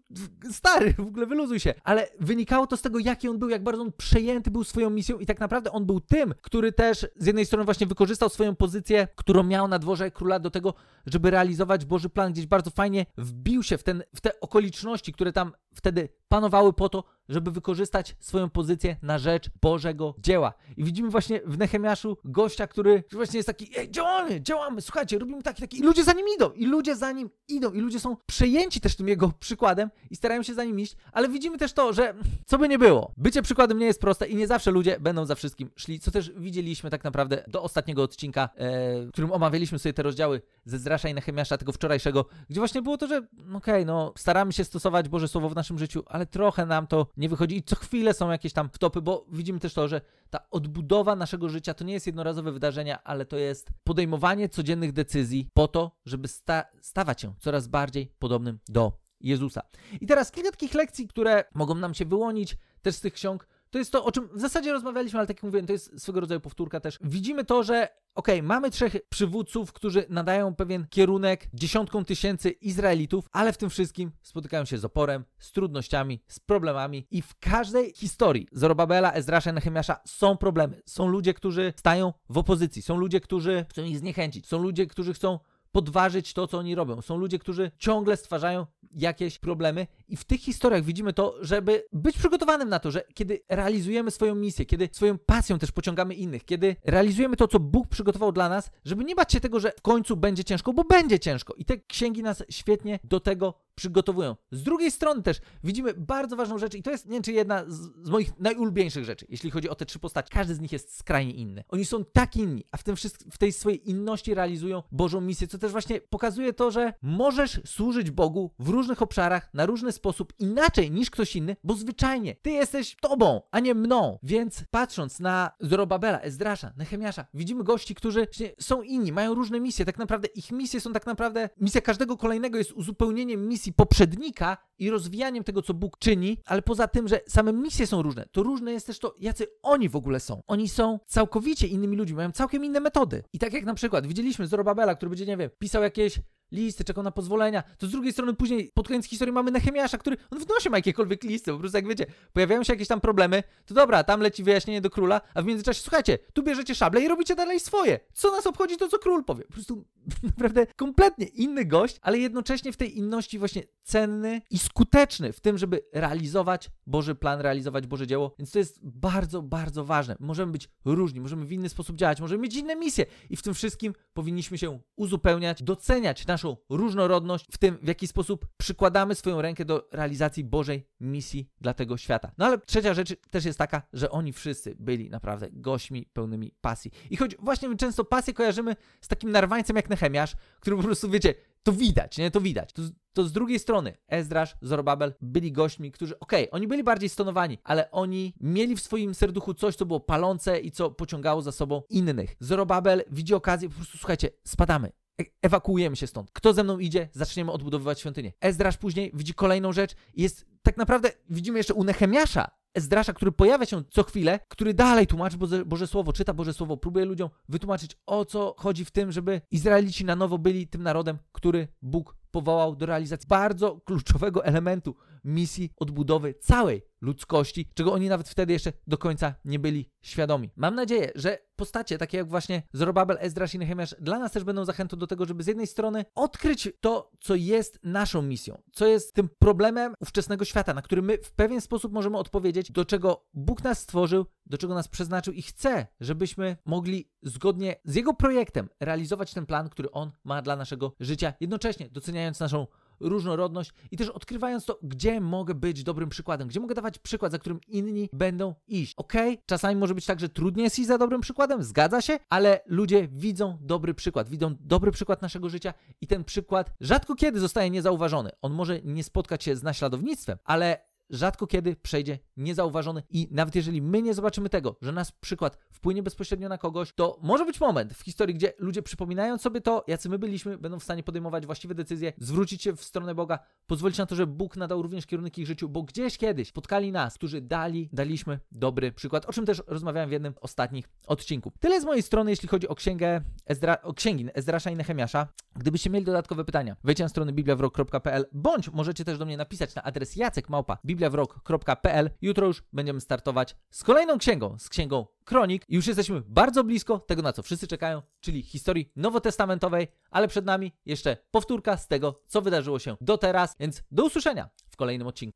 stary, 0.51 0.95
w 0.95 1.01
ogóle 1.01 1.27
wyluzuj 1.27 1.61
się. 1.61 1.75
Ale 1.85 2.09
wynikało 2.21 2.67
to 2.67 2.77
z 2.77 2.83
tego, 2.83 2.99
jaki 2.99 3.29
on 3.29 3.39
był, 3.39 3.49
jak 3.49 3.63
bardzo 3.63 3.83
on 3.83 3.93
przejęty 3.93 4.51
był 4.51 4.65
swoją 4.65 4.91
misją 4.91 5.19
i 5.19 5.27
tak 5.27 5.41
naprawdę 5.41 5.73
on 5.73 5.87
był 5.87 6.01
tym, 6.01 6.35
który 6.43 6.73
też 6.73 7.07
z 7.17 7.27
jednej 7.27 7.47
strony 7.47 7.65
właśnie 7.65 7.87
wykorzystał 7.87 8.29
swoją 8.29 8.57
pozycję, 8.57 9.09
którą 9.17 9.43
miał 9.43 9.69
na 9.69 9.79
dworze 9.79 10.11
króla 10.11 10.39
do 10.39 10.51
tego, 10.51 10.75
żeby 11.07 11.31
realizować 11.31 11.85
Boży 11.85 12.09
plan, 12.09 12.33
gdzieś 12.33 12.47
bardzo 12.47 12.71
fajnie 12.71 13.07
wbił 13.17 13.63
się 13.63 13.79
w, 13.79 13.83
ten, 13.83 14.03
w 14.15 14.21
te 14.21 14.41
okoliczności, 14.41 15.13
które 15.13 15.33
tam 15.33 15.53
wtedy 15.75 16.09
panowały 16.29 16.73
po 16.73 16.89
to, 16.89 17.05
żeby 17.29 17.51
wykorzystać 17.51 18.17
swoją 18.21 18.51
pozycję 18.51 18.97
na 19.03 19.19
rzecz 19.19 19.51
Bożego 19.63 20.15
dzieła. 20.19 20.53
I 20.77 20.85
widzimy 20.85 21.11
właśnie 21.11 21.41
w 21.45 21.59
Nehemiaszu 21.59 22.17
gościa, 22.25 22.67
który 22.67 23.05
właśnie 23.13 23.37
jest 23.37 23.47
taki, 23.47 23.71
ej, 23.77 23.91
działamy, 23.91 24.41
działamy, 24.41 24.81
słuchajcie, 24.81 25.19
robimy 25.19 25.43
taki, 25.43 25.61
taki 25.61 25.79
i 25.79 25.83
ludzie 25.83 26.05
za 26.05 26.13
nim 26.13 26.27
idą, 26.37 26.51
i 26.51 26.67
ludzie 26.67 26.97
za 26.97 27.13
nim 27.13 27.31
idą, 27.49 27.73
i 27.73 27.81
ludzie 27.81 28.01
są 28.01 28.17
przejęci 28.27 28.81
też 28.81 28.97
tym 28.97 29.09
jego 29.09 29.33
przykładem 29.41 29.91
i 30.11 30.17
starają 30.17 30.43
się 30.43 30.55
za 30.55 30.65
nim 30.65 30.81
iść, 30.81 30.97
ale 31.13 31.29
widzimy 31.29 31.59
też 31.59 31.73
to, 31.73 31.93
że 31.93 32.15
co 32.47 32.59
by 32.59 32.69
nie 32.69 32.79
było, 32.79 33.13
bycie 33.17 33.43
przykładem 33.43 33.79
nie 33.79 33.87
jest 33.87 34.01
proste 34.01 34.29
i 34.29 34.37
nie 34.37 34.47
zawsze 34.47 34.71
ludzie 34.71 35.01
będą 35.01 35.27
za 35.27 35.35
wszystkim 35.35 35.71
szli, 35.77 36.01
co 36.01 36.11
też 36.11 36.33
widzieliśmy 36.37 36.91
tak 36.91 37.05
naprawdę 37.05 37.45
do 37.49 37.63
ostatniego 37.63 38.03
odcinka, 38.03 38.49
e, 38.55 39.07
w 39.07 39.13
którym 39.13 39.33
omawialiśmy 39.33 39.79
sobie 39.79 39.93
te 39.93 40.03
rozdziały 40.03 40.43
ze 40.65 40.79
Zrasza 40.79 41.09
i 41.09 41.15
Nehemiasza, 41.15 41.59
tego 41.59 41.73
wczorajszego, 41.73 42.25
gdzie 42.51 42.61
właśnie 42.61 42.83
było 42.83 42.99
to, 42.99 43.07
że 43.07 43.17
okej, 43.17 43.55
okay, 43.55 43.85
no 43.85 44.13
staramy 44.17 44.53
się 44.53 44.65
stosować 44.65 45.09
Boże 45.09 45.29
Słowo 45.29 45.49
w 45.49 45.55
naszym 45.55 45.79
życiu, 45.79 46.03
ale 46.07 46.27
trochę 46.27 46.67
nam 46.67 46.87
to 46.87 47.07
nie 47.17 47.29
wychodzi 47.29 47.57
i 47.57 47.63
co 47.63 47.77
chwilę 47.77 48.15
są 48.15 48.31
jakieś 48.31 48.53
tam 48.53 48.71
wtopy, 48.73 49.03
bo 49.03 49.27
widzimy 49.33 49.61
też 49.61 49.75
to, 49.75 49.89
że 49.89 50.01
ta 50.31 50.51
odbudowa 50.51 51.17
naszego 51.17 51.49
życia 51.49 51.75
to 51.75 51.85
nie 51.85 51.93
jest 51.93 52.07
jednorazowe 52.07 52.53
wydarzenia, 52.53 53.03
ale 53.05 53.25
to 53.25 53.37
jest 53.37 53.71
podejmowanie 53.85 54.49
codziennych 54.49 54.93
decyzji 54.93 55.49
po 55.55 55.69
to, 55.69 55.97
żeby 56.07 56.29
sta 56.29 56.65
stawać 56.81 57.21
się 57.21 57.35
coraz 57.39 57.69
bardziej 57.69 58.13
podobnym 58.19 58.59
do 58.69 58.93
Jezusa. 59.21 59.63
I 60.01 60.07
teraz 60.07 60.31
kilka 60.31 60.51
takich 60.51 60.75
lekcji, 60.75 61.09
które 61.09 61.45
mogą 61.55 61.75
nam 61.75 61.95
się 61.95 62.05
wyłonić 62.05 62.57
też 62.83 62.95
z 62.95 63.01
tych 63.01 63.13
ksiąg, 63.13 63.49
to 63.73 63.79
jest 63.79 63.93
to, 63.93 64.05
o 64.05 64.13
czym 64.13 64.29
w 64.35 64.41
zasadzie 64.41 64.73
rozmawialiśmy, 64.73 65.19
ale 65.19 65.27
tak 65.27 65.37
jak 65.37 65.43
mówiłem, 65.43 65.67
to 65.67 65.73
jest 65.73 66.01
swego 66.03 66.21
rodzaju 66.21 66.41
powtórka 66.41 66.81
też. 66.81 66.99
Widzimy 67.01 67.45
to, 67.45 67.63
że 67.63 67.89
okej, 68.15 68.39
okay, 68.39 68.43
mamy 68.43 68.71
trzech 68.71 68.97
przywódców, 69.09 69.73
którzy 69.73 70.07
nadają 70.09 70.55
pewien 70.55 70.87
kierunek 70.91 71.49
dziesiątkom 71.55 72.05
tysięcy 72.05 72.51
Izraelitów, 72.51 73.29
ale 73.33 73.53
w 73.53 73.57
tym 73.57 73.71
wszystkim 73.71 74.11
spotykają 74.23 74.65
się 74.65 74.79
z 74.79 74.85
oporem, 74.85 75.25
z 75.39 75.53
trudnościami, 75.53 76.23
z 76.29 76.41
problemami 76.41 77.07
i 77.11 77.23
w 77.23 77.39
każdej 77.39 77.93
historii 77.95 78.49
Zorobabela, 78.53 79.13
Ezrasza, 79.13 79.53
Nehemiasza 79.53 80.01
są 80.07 80.37
problemy. 80.37 80.83
Są 80.87 81.09
ludzie, 81.09 81.35
którzy 81.35 81.73
stają 81.77 82.13
w 82.29 82.39
opozycji, 82.39 82.83
są 82.83 82.97
ludzie, 82.97 83.21
którzy 83.21 83.67
chcą 83.71 83.85
ich 83.85 83.99
zniechęcić, 83.99 84.49
są 84.49 84.59
ludzie, 84.59 84.87
którzy 84.87 85.15
chcą 85.15 85.39
podważyć 85.73 86.33
to, 86.33 86.47
co 86.47 86.59
oni 86.59 86.75
robią. 86.75 87.03
Są 87.03 87.17
ludzie, 87.17 87.39
którzy 87.39 87.71
ciągle 87.79 88.17
stwarzają 88.17 88.67
jakieś 88.95 89.39
problemy 89.39 89.87
i 90.13 90.17
w 90.17 90.25
tych 90.25 90.41
historiach 90.41 90.85
widzimy 90.85 91.13
to, 91.13 91.37
żeby 91.41 91.85
być 91.93 92.19
przygotowanym 92.19 92.69
na 92.69 92.79
to, 92.79 92.91
że 92.91 93.05
kiedy 93.15 93.41
realizujemy 93.49 94.11
swoją 94.11 94.35
misję, 94.35 94.67
kiedy 94.67 94.89
swoją 94.93 95.19
pasją 95.19 95.59
też 95.59 95.73
pociągamy 95.73 96.15
innych, 96.15 96.45
kiedy 96.45 96.77
realizujemy 96.85 97.37
to, 97.37 97.49
co 97.49 97.61
Bóg 97.61 97.89
przygotował 97.89 98.33
dla 98.33 98.49
nas, 98.49 98.71
żeby 98.85 99.05
nie 99.05 99.15
bać 99.15 99.33
się 99.33 99.41
tego, 99.41 99.61
że 99.61 99.73
w 99.77 99.83
końcu 99.83 100.17
będzie 100.17 100.45
ciężko, 100.45 100.73
bo 100.73 100.85
będzie 100.85 101.19
ciężko. 101.19 101.55
I 101.55 101.65
te 101.65 101.79
księgi 101.79 102.23
nas 102.23 102.43
świetnie 102.51 102.99
do 103.05 103.21
tego 103.21 103.55
przygotowują. 103.75 104.37
Z 104.53 104.63
drugiej 104.63 104.91
strony 104.91 105.23
też 105.23 105.41
widzimy 105.65 105.95
bardzo 105.95 106.37
ważną 106.37 106.59
rzecz 106.59 106.75
i 106.75 106.83
to 106.83 106.91
jest, 106.91 107.07
nie 107.07 107.13
wiem, 107.13 107.23
czy 107.23 107.33
jedna 107.33 107.65
z, 107.69 107.77
z, 108.07 108.11
moich 108.11 108.39
najulubieńszych 108.39 109.05
rzeczy, 109.05 109.27
jeśli 109.29 109.51
chodzi 109.51 109.69
o 109.69 109.75
te 109.75 109.87
trzy 109.87 109.99
postacie. 109.99 110.29
Każdy 110.33 110.55
z 110.55 110.61
nich 110.61 110.73
jest 110.73 110.97
skrajnie 110.99 111.33
inny. 111.33 111.65
Oni 111.69 111.85
są 111.85 112.05
tak 112.05 112.37
inni, 112.37 112.65
a 112.71 112.77
w, 112.77 112.83
tym 112.83 112.97
w 113.33 113.39
tej 113.39 113.53
swojej 113.53 113.91
inności 113.91 114.35
realizują 114.35 114.83
Bożą 114.93 115.21
misję, 115.21 115.47
co 115.47 115.59
też 115.59 115.73
właśnie 115.73 116.01
pokazuje 116.01 116.53
to, 116.53 116.71
że 116.71 116.93
możesz 117.03 117.61
służyć 117.67 118.11
Bogu 118.11 118.51
w 118.59 118.69
różnych 118.69 119.03
obszarach, 119.03 119.55
na 119.55 119.67
różny 119.67 119.93
sposób, 120.03 120.33
inaczej 120.39 120.91
niż 120.91 121.11
ktoś 121.11 121.37
inny, 121.37 121.57
bo 121.65 121.75
zwyczajnie 121.75 122.35
ty 122.35 122.51
jesteś 122.51 122.97
tobą, 123.01 123.43
a 123.51 123.61
nie 123.61 123.75
mną. 123.75 124.19
Więc 124.23 124.65
patrząc 124.71 125.21
na 125.21 125.51
Zorobabela, 125.61 126.21
Ezdrasza, 126.21 126.73
Nehemiasza, 126.77 127.27
widzimy 127.35 127.65
gości, 127.65 127.95
którzy 127.95 128.27
są 128.61 128.83
inni, 128.83 129.13
mają 129.13 129.35
różne 129.35 129.61
misje. 129.61 129.85
Tak 129.85 129.99
naprawdę 129.99 130.29
ich 130.35 130.53
misje 130.53 130.81
są 130.81 130.93
tak 130.93 131.07
naprawdę, 131.07 131.49
misja 131.61 131.81
każdego 131.81 132.17
kolejnego 132.17 132.59
jest 132.59 132.73
uzupełnieniem 132.73 133.49
misji 133.49 133.73
poprzednika 133.73 134.57
i 134.79 134.91
rozwijaniem 134.91 135.45
tego, 135.45 135.63
co 135.63 135.75
Bóg 135.75 135.99
czyni, 135.99 136.39
ale 136.47 136.63
poza 136.63 136.89
tym, 136.89 137.09
że 137.09 137.21
same 137.29 137.53
misje 137.53 137.87
są 137.87 138.03
różne, 138.03 138.27
to 138.33 138.43
różne 138.43 138.73
jest 138.73 138.87
też 138.87 138.99
to, 138.99 139.15
jacy 139.19 139.47
oni 139.63 139.89
w 139.89 139.97
ogóle 139.97 140.21
są. 140.21 140.43
Oni 140.47 140.69
są 140.69 140.99
całkowicie 141.07 141.67
innymi 141.67 141.97
ludźmi, 141.97 142.17
mają 142.17 142.33
całkiem 142.33 142.65
inne 142.65 142.81
metody. 142.81 143.23
I 143.33 143.39
tak 143.39 143.53
jak 143.53 143.65
na 143.65 143.75
przykład 143.75 144.07
widzieliśmy 144.07 144.47
Zorobabela, 144.47 144.95
który 144.95 145.11
będzie, 145.11 145.27
nie 145.27 145.37
wiem, 145.37 145.51
pisał 145.59 145.83
jakieś 145.83 146.21
listy, 146.53 146.85
czekał 146.85 147.05
na 147.05 147.11
pozwolenia, 147.11 147.63
to 147.79 147.87
z 147.87 147.91
drugiej 147.91 148.13
strony 148.13 148.35
później 148.35 148.71
pod 148.75 148.89
koniec 148.89 149.07
historii 149.07 149.33
mamy 149.33 149.51
Nehemiasza, 149.51 149.99
który 149.99 150.17
on 150.31 150.39
wnosi 150.39 150.71
ma 150.71 150.79
jakiekolwiek 150.79 151.25
listy, 151.25 151.53
po 151.53 151.59
prostu 151.59 151.79
jak 151.79 151.89
wiecie, 151.89 152.07
pojawiają 152.33 152.65
się 152.65 152.73
jakieś 152.73 152.89
tam 152.89 153.01
problemy, 153.01 153.43
to 153.67 153.75
dobra, 153.75 154.05
tam 154.05 154.21
leci 154.21 154.43
wyjaśnienie 154.45 154.81
do 154.81 154.91
króla, 154.91 155.21
a 155.35 155.43
w 155.43 155.45
międzyczasie, 155.45 155.81
słuchajcie, 155.81 156.19
tu 156.33 156.43
bierzecie 156.43 156.75
szable 156.75 157.01
i 157.01 157.09
robicie 157.09 157.35
dalej 157.35 157.61
swoje. 157.61 158.01
Co 158.13 158.31
nas 158.31 158.47
obchodzi 158.47 158.77
to, 158.77 158.89
co 158.89 158.99
król 158.99 159.25
powie? 159.25 159.45
Po 159.45 159.53
prostu 159.53 159.85
naprawdę 160.37 160.67
kompletnie 160.77 161.27
inny 161.27 161.65
gość, 161.65 161.99
ale 162.03 162.19
jednocześnie 162.19 162.73
w 162.73 162.77
tej 162.77 162.99
inności 162.99 163.39
właśnie 163.39 163.63
cenny 163.83 164.43
i 164.51 164.59
skuteczny 164.59 165.33
w 165.33 165.41
tym, 165.41 165.59
żeby 165.59 165.83
realizować 165.93 166.71
Boży 166.87 167.15
plan, 167.15 167.41
realizować 167.41 167.87
Boże 167.87 168.07
dzieło, 168.07 168.35
więc 168.39 168.51
to 168.51 168.59
jest 168.59 168.81
bardzo, 168.83 169.43
bardzo 169.43 169.85
ważne. 169.85 170.17
Możemy 170.21 170.53
być 170.53 170.69
różni, 170.85 171.21
możemy 171.21 171.47
w 171.47 171.53
inny 171.53 171.69
sposób 171.69 171.97
działać, 171.97 172.21
możemy 172.21 172.43
mieć 172.43 172.57
inne 172.57 172.77
misje 172.77 173.07
i 173.31 173.37
w 173.37 173.43
tym 173.43 173.55
wszystkim 173.55 173.93
powinniśmy 174.13 174.59
się 174.59 174.81
uzupełniać, 174.97 175.63
doceniać 175.63 176.27
nasz 176.27 176.43
naszą 176.43 176.57
różnorodność, 176.69 177.47
w 177.53 177.59
tym 177.59 177.79
w 177.83 177.89
jaki 177.89 178.07
sposób 178.07 178.47
przykładamy 178.57 179.15
swoją 179.15 179.43
rękę 179.43 179.65
do 179.65 179.89
realizacji 179.93 180.45
Bożej 180.45 180.89
misji 181.01 181.51
dla 181.61 181.75
tego 181.75 181.97
świata. 181.97 182.33
No 182.39 182.47
ale 182.47 182.59
trzecia 182.59 182.95
rzecz 182.95 183.17
też 183.31 183.45
jest 183.45 183.59
taka, 183.59 183.83
że 183.93 184.11
oni 184.11 184.33
wszyscy 184.33 184.77
byli 184.79 185.11
naprawdę 185.11 185.49
gośćmi 185.53 186.07
pełnymi 186.13 186.53
pasji. 186.61 186.91
I 187.11 187.17
choć 187.17 187.37
właśnie 187.37 187.69
my 187.69 187.77
często 187.77 188.05
pasję 188.05 188.35
kojarzymy 188.35 188.77
z 189.01 189.09
takim 189.09 189.31
narwańcem 189.31 189.77
jak 189.77 189.91
Nehemiasz, 190.03 190.37
który 190.61 190.77
po 190.77 190.83
prostu, 190.83 191.11
wiecie, 191.11 191.35
to 191.63 191.73
widać, 191.73 192.19
nie? 192.19 192.31
To 192.31 192.41
widać. 192.41 192.73
To, 192.73 192.83
to 193.13 193.25
z 193.25 193.33
drugiej 193.33 193.59
strony 193.59 193.95
Ezdrasz, 194.09 194.57
Zorobabel 194.63 195.15
byli 195.21 195.53
gośćmi, 195.53 195.93
którzy, 195.93 196.19
okej, 196.19 196.45
okay, 196.45 196.51
oni 196.51 196.69
byli 196.69 196.85
bardziej 196.85 197.09
stonowani, 197.09 197.59
ale 197.65 197.91
oni 197.91 198.35
mieli 198.41 198.77
w 198.77 198.81
swoim 198.81 199.15
serduchu 199.15 199.55
coś, 199.55 199.77
co 199.77 199.87
było 199.87 200.01
palące 200.01 200.61
i 200.61 200.71
co 200.71 200.91
pociągało 200.91 201.43
za 201.43 201.53
sobą 201.53 201.83
innych. 201.91 202.37
Zorobabel 202.41 203.05
widzi 203.11 203.35
okazję, 203.35 203.69
po 203.69 203.75
prostu, 203.75 203.99
słuchajcie, 203.99 204.31
spadamy. 204.45 204.93
E, 205.21 205.25
ewakuujemy 205.43 205.97
się 205.97 206.07
stąd. 206.07 206.31
Kto 206.33 206.53
ze 206.53 206.65
mną 206.65 206.79
idzie? 206.79 207.09
Zaczniemy 207.13 207.53
odbudowywać 207.53 208.01
świątynię. 208.01 208.33
Ezdrasz 208.41 208.77
później 208.77 209.11
widzi 209.15 209.35
kolejną 209.35 209.73
rzecz 209.73 209.95
i 210.15 210.23
jest 210.23 210.47
tak 210.63 210.77
naprawdę, 210.77 211.11
widzimy 211.31 211.59
jeszcze 211.59 211.75
u 211.75 211.85
Nehemiasza, 211.85 212.51
Ezdrasza, 212.75 213.13
który 213.13 213.33
pojawia 213.33 213.67
się 213.67 213.83
co 213.91 214.03
chwilę, 214.03 214.41
który 214.49 214.75
dalej 214.75 215.07
tłumaczy 215.07 215.37
Boże, 215.39 215.65
Boże 215.65 215.87
Słowo, 215.87 216.13
czyta 216.13 216.35
Boże 216.35 216.53
Słowo, 216.53 216.77
próbuje 216.77 217.05
ludziom 217.05 217.31
wytłumaczyć 217.49 217.97
o 218.07 218.25
co 218.25 218.55
chodzi 218.59 218.85
w 218.85 218.91
tym, 218.91 219.13
żeby 219.13 219.41
Izraelici 219.51 220.05
na 220.05 220.17
nowo 220.17 220.39
byli 220.39 220.69
tym 220.69 220.83
narodem, 220.83 221.19
który 221.33 221.69
Bóg 221.83 222.17
powołał 222.31 222.77
do 222.77 222.87
realizacji 222.87 223.29
bardzo 223.29 223.81
kluczowego 223.81 224.45
elementu 224.53 224.95
misji 225.25 225.71
odbudowy 225.77 226.35
całej 226.35 226.83
ludzkości, 227.01 227.69
czego 227.75 227.93
oni 227.93 228.09
nawet 228.09 228.29
wtedy 228.29 228.53
jeszcze 228.53 228.73
do 228.87 228.99
końca 228.99 229.35
nie 229.45 229.59
byli 229.59 229.91
świadomi. 230.03 230.51
Mam 230.57 230.75
nadzieję, 230.75 231.11
że 231.15 231.39
postacie 231.57 231.99
takie 231.99 232.19
jak 232.19 232.29
właśnie 232.29 232.63
Zorobabel, 232.73 233.17
Ezdrasz 233.21 233.55
i 233.55 233.59
Nehemiasz 233.59 233.95
dla 234.01 234.19
nas 234.19 234.33
też 234.33 234.45
będą 234.45 234.65
zachętą 234.65 234.97
do 234.97 235.07
tego, 235.07 235.25
żeby 235.25 235.43
z 235.43 235.47
jednej 235.47 235.67
strony 235.67 236.05
odkryć 236.15 236.69
to, 236.81 237.11
co 237.21 237.35
jest 237.35 237.79
naszą 237.83 238.23
misją, 238.23 238.63
co 238.73 238.87
jest 238.87 239.15
tym 239.15 239.29
problemem 239.39 239.95
ówczesnego 240.01 240.45
świata, 240.45 240.75
na 240.75 240.83
który 240.83 241.03
my 241.03 241.19
w 241.19 241.33
pewien 241.33 241.61
sposób 241.61 241.93
możemy 241.93 242.19
odpowiedzieć, 242.19 242.73
do 242.73 242.85
czego 242.85 243.27
Bóg 243.35 243.65
nas 243.65 243.79
stworzył, 243.79 244.27
do 244.47 244.59
czego 244.59 244.75
nas 244.75 244.89
przeznaczył 244.89 245.35
i 245.35 245.43
chce, 245.43 245.87
żebyśmy 246.01 246.57
mogli 246.65 247.11
zgodnie 247.23 247.77
z 247.85 247.95
Jego 247.95 248.15
projektem 248.15 248.69
realizować 248.81 249.35
ten 249.35 249.47
plan, 249.47 249.69
który 249.69 249.91
On 249.91 250.11
ma 250.25 250.43
dla 250.43 250.57
naszego 250.57 250.93
życia, 251.01 251.35
jednocześnie 251.41 251.89
doceniając 251.91 252.41
naszą 252.41 252.67
różnorodność 253.03 253.73
i 253.91 253.97
też 253.97 254.09
odkrywając 254.09 254.65
to, 254.65 254.79
gdzie 254.83 255.21
mogę 255.21 255.55
być 255.55 255.85
dobrym 255.85 256.09
przykładem, 256.09 256.49
gdzie 256.49 256.61
mogę 256.61 256.75
dawać 256.75 256.99
przykład, 256.99 257.33
za 257.33 257.39
którym 257.39 257.61
inni 257.69 258.09
będą 258.13 258.55
iść. 258.69 258.95
Okay? 258.97 259.39
czasami 259.47 259.77
może 259.77 259.95
być 259.95 260.07
tak, 260.07 260.21
że 260.21 260.29
trudniej 260.29 260.65
jest 260.65 260.79
iść 260.79 260.89
za 260.89 260.99
dobrym 260.99 261.21
przykładem, 261.21 261.63
zgadza 261.63 262.01
się, 262.01 262.19
ale 262.29 262.61
ludzie 262.67 263.09
widzą 263.09 263.59
dobry 263.61 263.95
przykład, 263.95 264.29
widzą 264.29 264.55
dobry 264.61 264.91
przykład 264.91 265.23
naszego 265.23 265.49
życia 265.49 265.75
i 266.01 266.07
ten 266.07 266.25
przykład 266.25 266.73
rzadko 266.81 267.15
kiedy 267.15 267.41
zostaje 267.41 267.71
niezauważony. 267.71 268.31
On 268.43 268.53
może 268.53 268.81
nie 268.85 269.05
spotkać 269.05 269.45
się 269.45 269.57
z 269.57 269.63
naśladownictwem, 269.63 270.39
ale 270.45 270.92
rzadko 271.13 271.47
kiedy 271.47 271.77
przejdzie 271.77 272.19
niezauważony 272.37 273.03
i 273.11 273.29
nawet 273.31 273.55
jeżeli 273.55 273.83
my 273.83 274.03
nie 274.03 274.15
zobaczymy 274.15 274.49
tego, 274.49 274.77
że 274.83 274.93
nasz 274.93 275.13
przykład 275.13 275.59
wpłynie 275.71 276.03
bezpośrednio 276.03 276.49
na 276.49 276.59
kogoś, 276.59 276.93
to 276.93 277.19
może 277.23 277.47
być 277.47 277.61
moment 277.61 277.95
w 277.95 278.03
historii, 278.03 278.35
gdzie 278.35 278.53
ludzie 278.59 278.83
przypominając 278.83 279.43
sobie 279.43 279.61
to, 279.61 279.85
jacy 279.87 280.09
my 280.09 280.19
byliśmy, 280.19 280.59
będą 280.59 280.79
w 280.79 280.85
stanie 280.85 281.03
podejmować 281.03 281.47
właściwe 281.47 281.75
decyzje, 281.75 282.13
zwrócić 282.19 282.63
się 282.63 282.77
w 282.77 282.85
stronę 282.85 283.15
Boga, 283.15 283.39
pozwolić 283.67 283.99
na 283.99 284.07
to, 284.07 284.15
że 284.15 284.27
Bóg 284.27 284.57
nadał 284.57 284.83
również 284.83 285.07
kierunek 285.07 285.39
ich 285.39 285.47
życiu, 285.47 285.69
bo 285.69 285.83
gdzieś 285.83 286.19
kiedyś 286.19 286.49
spotkali 286.49 286.93
nas, 286.93 287.15
którzy 287.15 287.41
dali, 287.41 287.89
daliśmy 287.93 288.41
dobry 288.53 288.93
przykład, 288.93 289.27
o 289.27 289.33
czym 289.33 289.47
też 289.47 289.63
rozmawiałem 289.67 290.09
w 290.09 290.13
jednym 290.13 290.35
ostatnich 290.41 290.89
odcinków. 291.07 291.53
Tyle 291.61 291.81
z 291.81 291.85
mojej 291.85 292.03
strony, 292.03 292.31
jeśli 292.31 292.49
chodzi 292.49 292.69
o 292.69 292.75
księgę 292.75 293.21
Ezdra, 293.47 293.83
o 293.83 293.95
księgi 293.95 294.29
Ezdrasza 294.35 294.71
i 294.71 294.77
Nehemiasza. 294.77 295.29
Gdybyście 295.57 295.91
mieli 295.91 296.05
dodatkowe 296.05 296.45
pytania, 296.45 296.77
wejdźcie 296.85 297.05
na 297.05 297.09
stronę 297.09 297.33
bibliawrok.pl 297.33 298.27
bądź 298.33 298.69
możecie 298.71 299.05
też 299.05 299.19
do 299.19 299.27
mnie 299.27 299.37
napisać 299.37 299.75
na 299.75 299.83
adres 299.83 300.17
jacekmałpa 300.17 300.79
bibliawrok.pl. 301.03 302.11
Jutro 302.23 302.47
już 302.47 302.63
będziemy 302.73 303.01
startować 303.01 303.57
z 303.71 303.85
kolejną 303.85 304.19
księgą, 304.19 304.59
z 304.59 304.69
księgą 304.69 305.07
Kronik. 305.25 305.65
I 305.69 305.75
już 305.75 305.87
jesteśmy 305.87 306.23
bardzo 306.27 306.65
blisko 306.65 306.99
tego, 306.99 307.23
na 307.23 307.33
co 307.33 307.43
wszyscy 307.43 307.67
czekają, 307.67 308.03
czyli 308.21 308.43
historii 308.43 308.93
nowotestamentowej, 308.97 309.89
ale 310.11 310.29
przed 310.29 310.45
nami 310.45 310.73
jeszcze 310.87 311.17
powtórka 311.31 311.77
z 311.77 311.89
tego, 311.89 312.21
co 312.27 312.43
wydarzyło 312.43 312.79
się 312.79 312.97
do 313.01 313.19
teraz, 313.19 313.55
więc 313.61 313.83
do 313.91 314.05
usłyszenia 314.05 314.51
w 314.71 314.77
kolejnym 314.77 315.07
odcinku. 315.09 315.31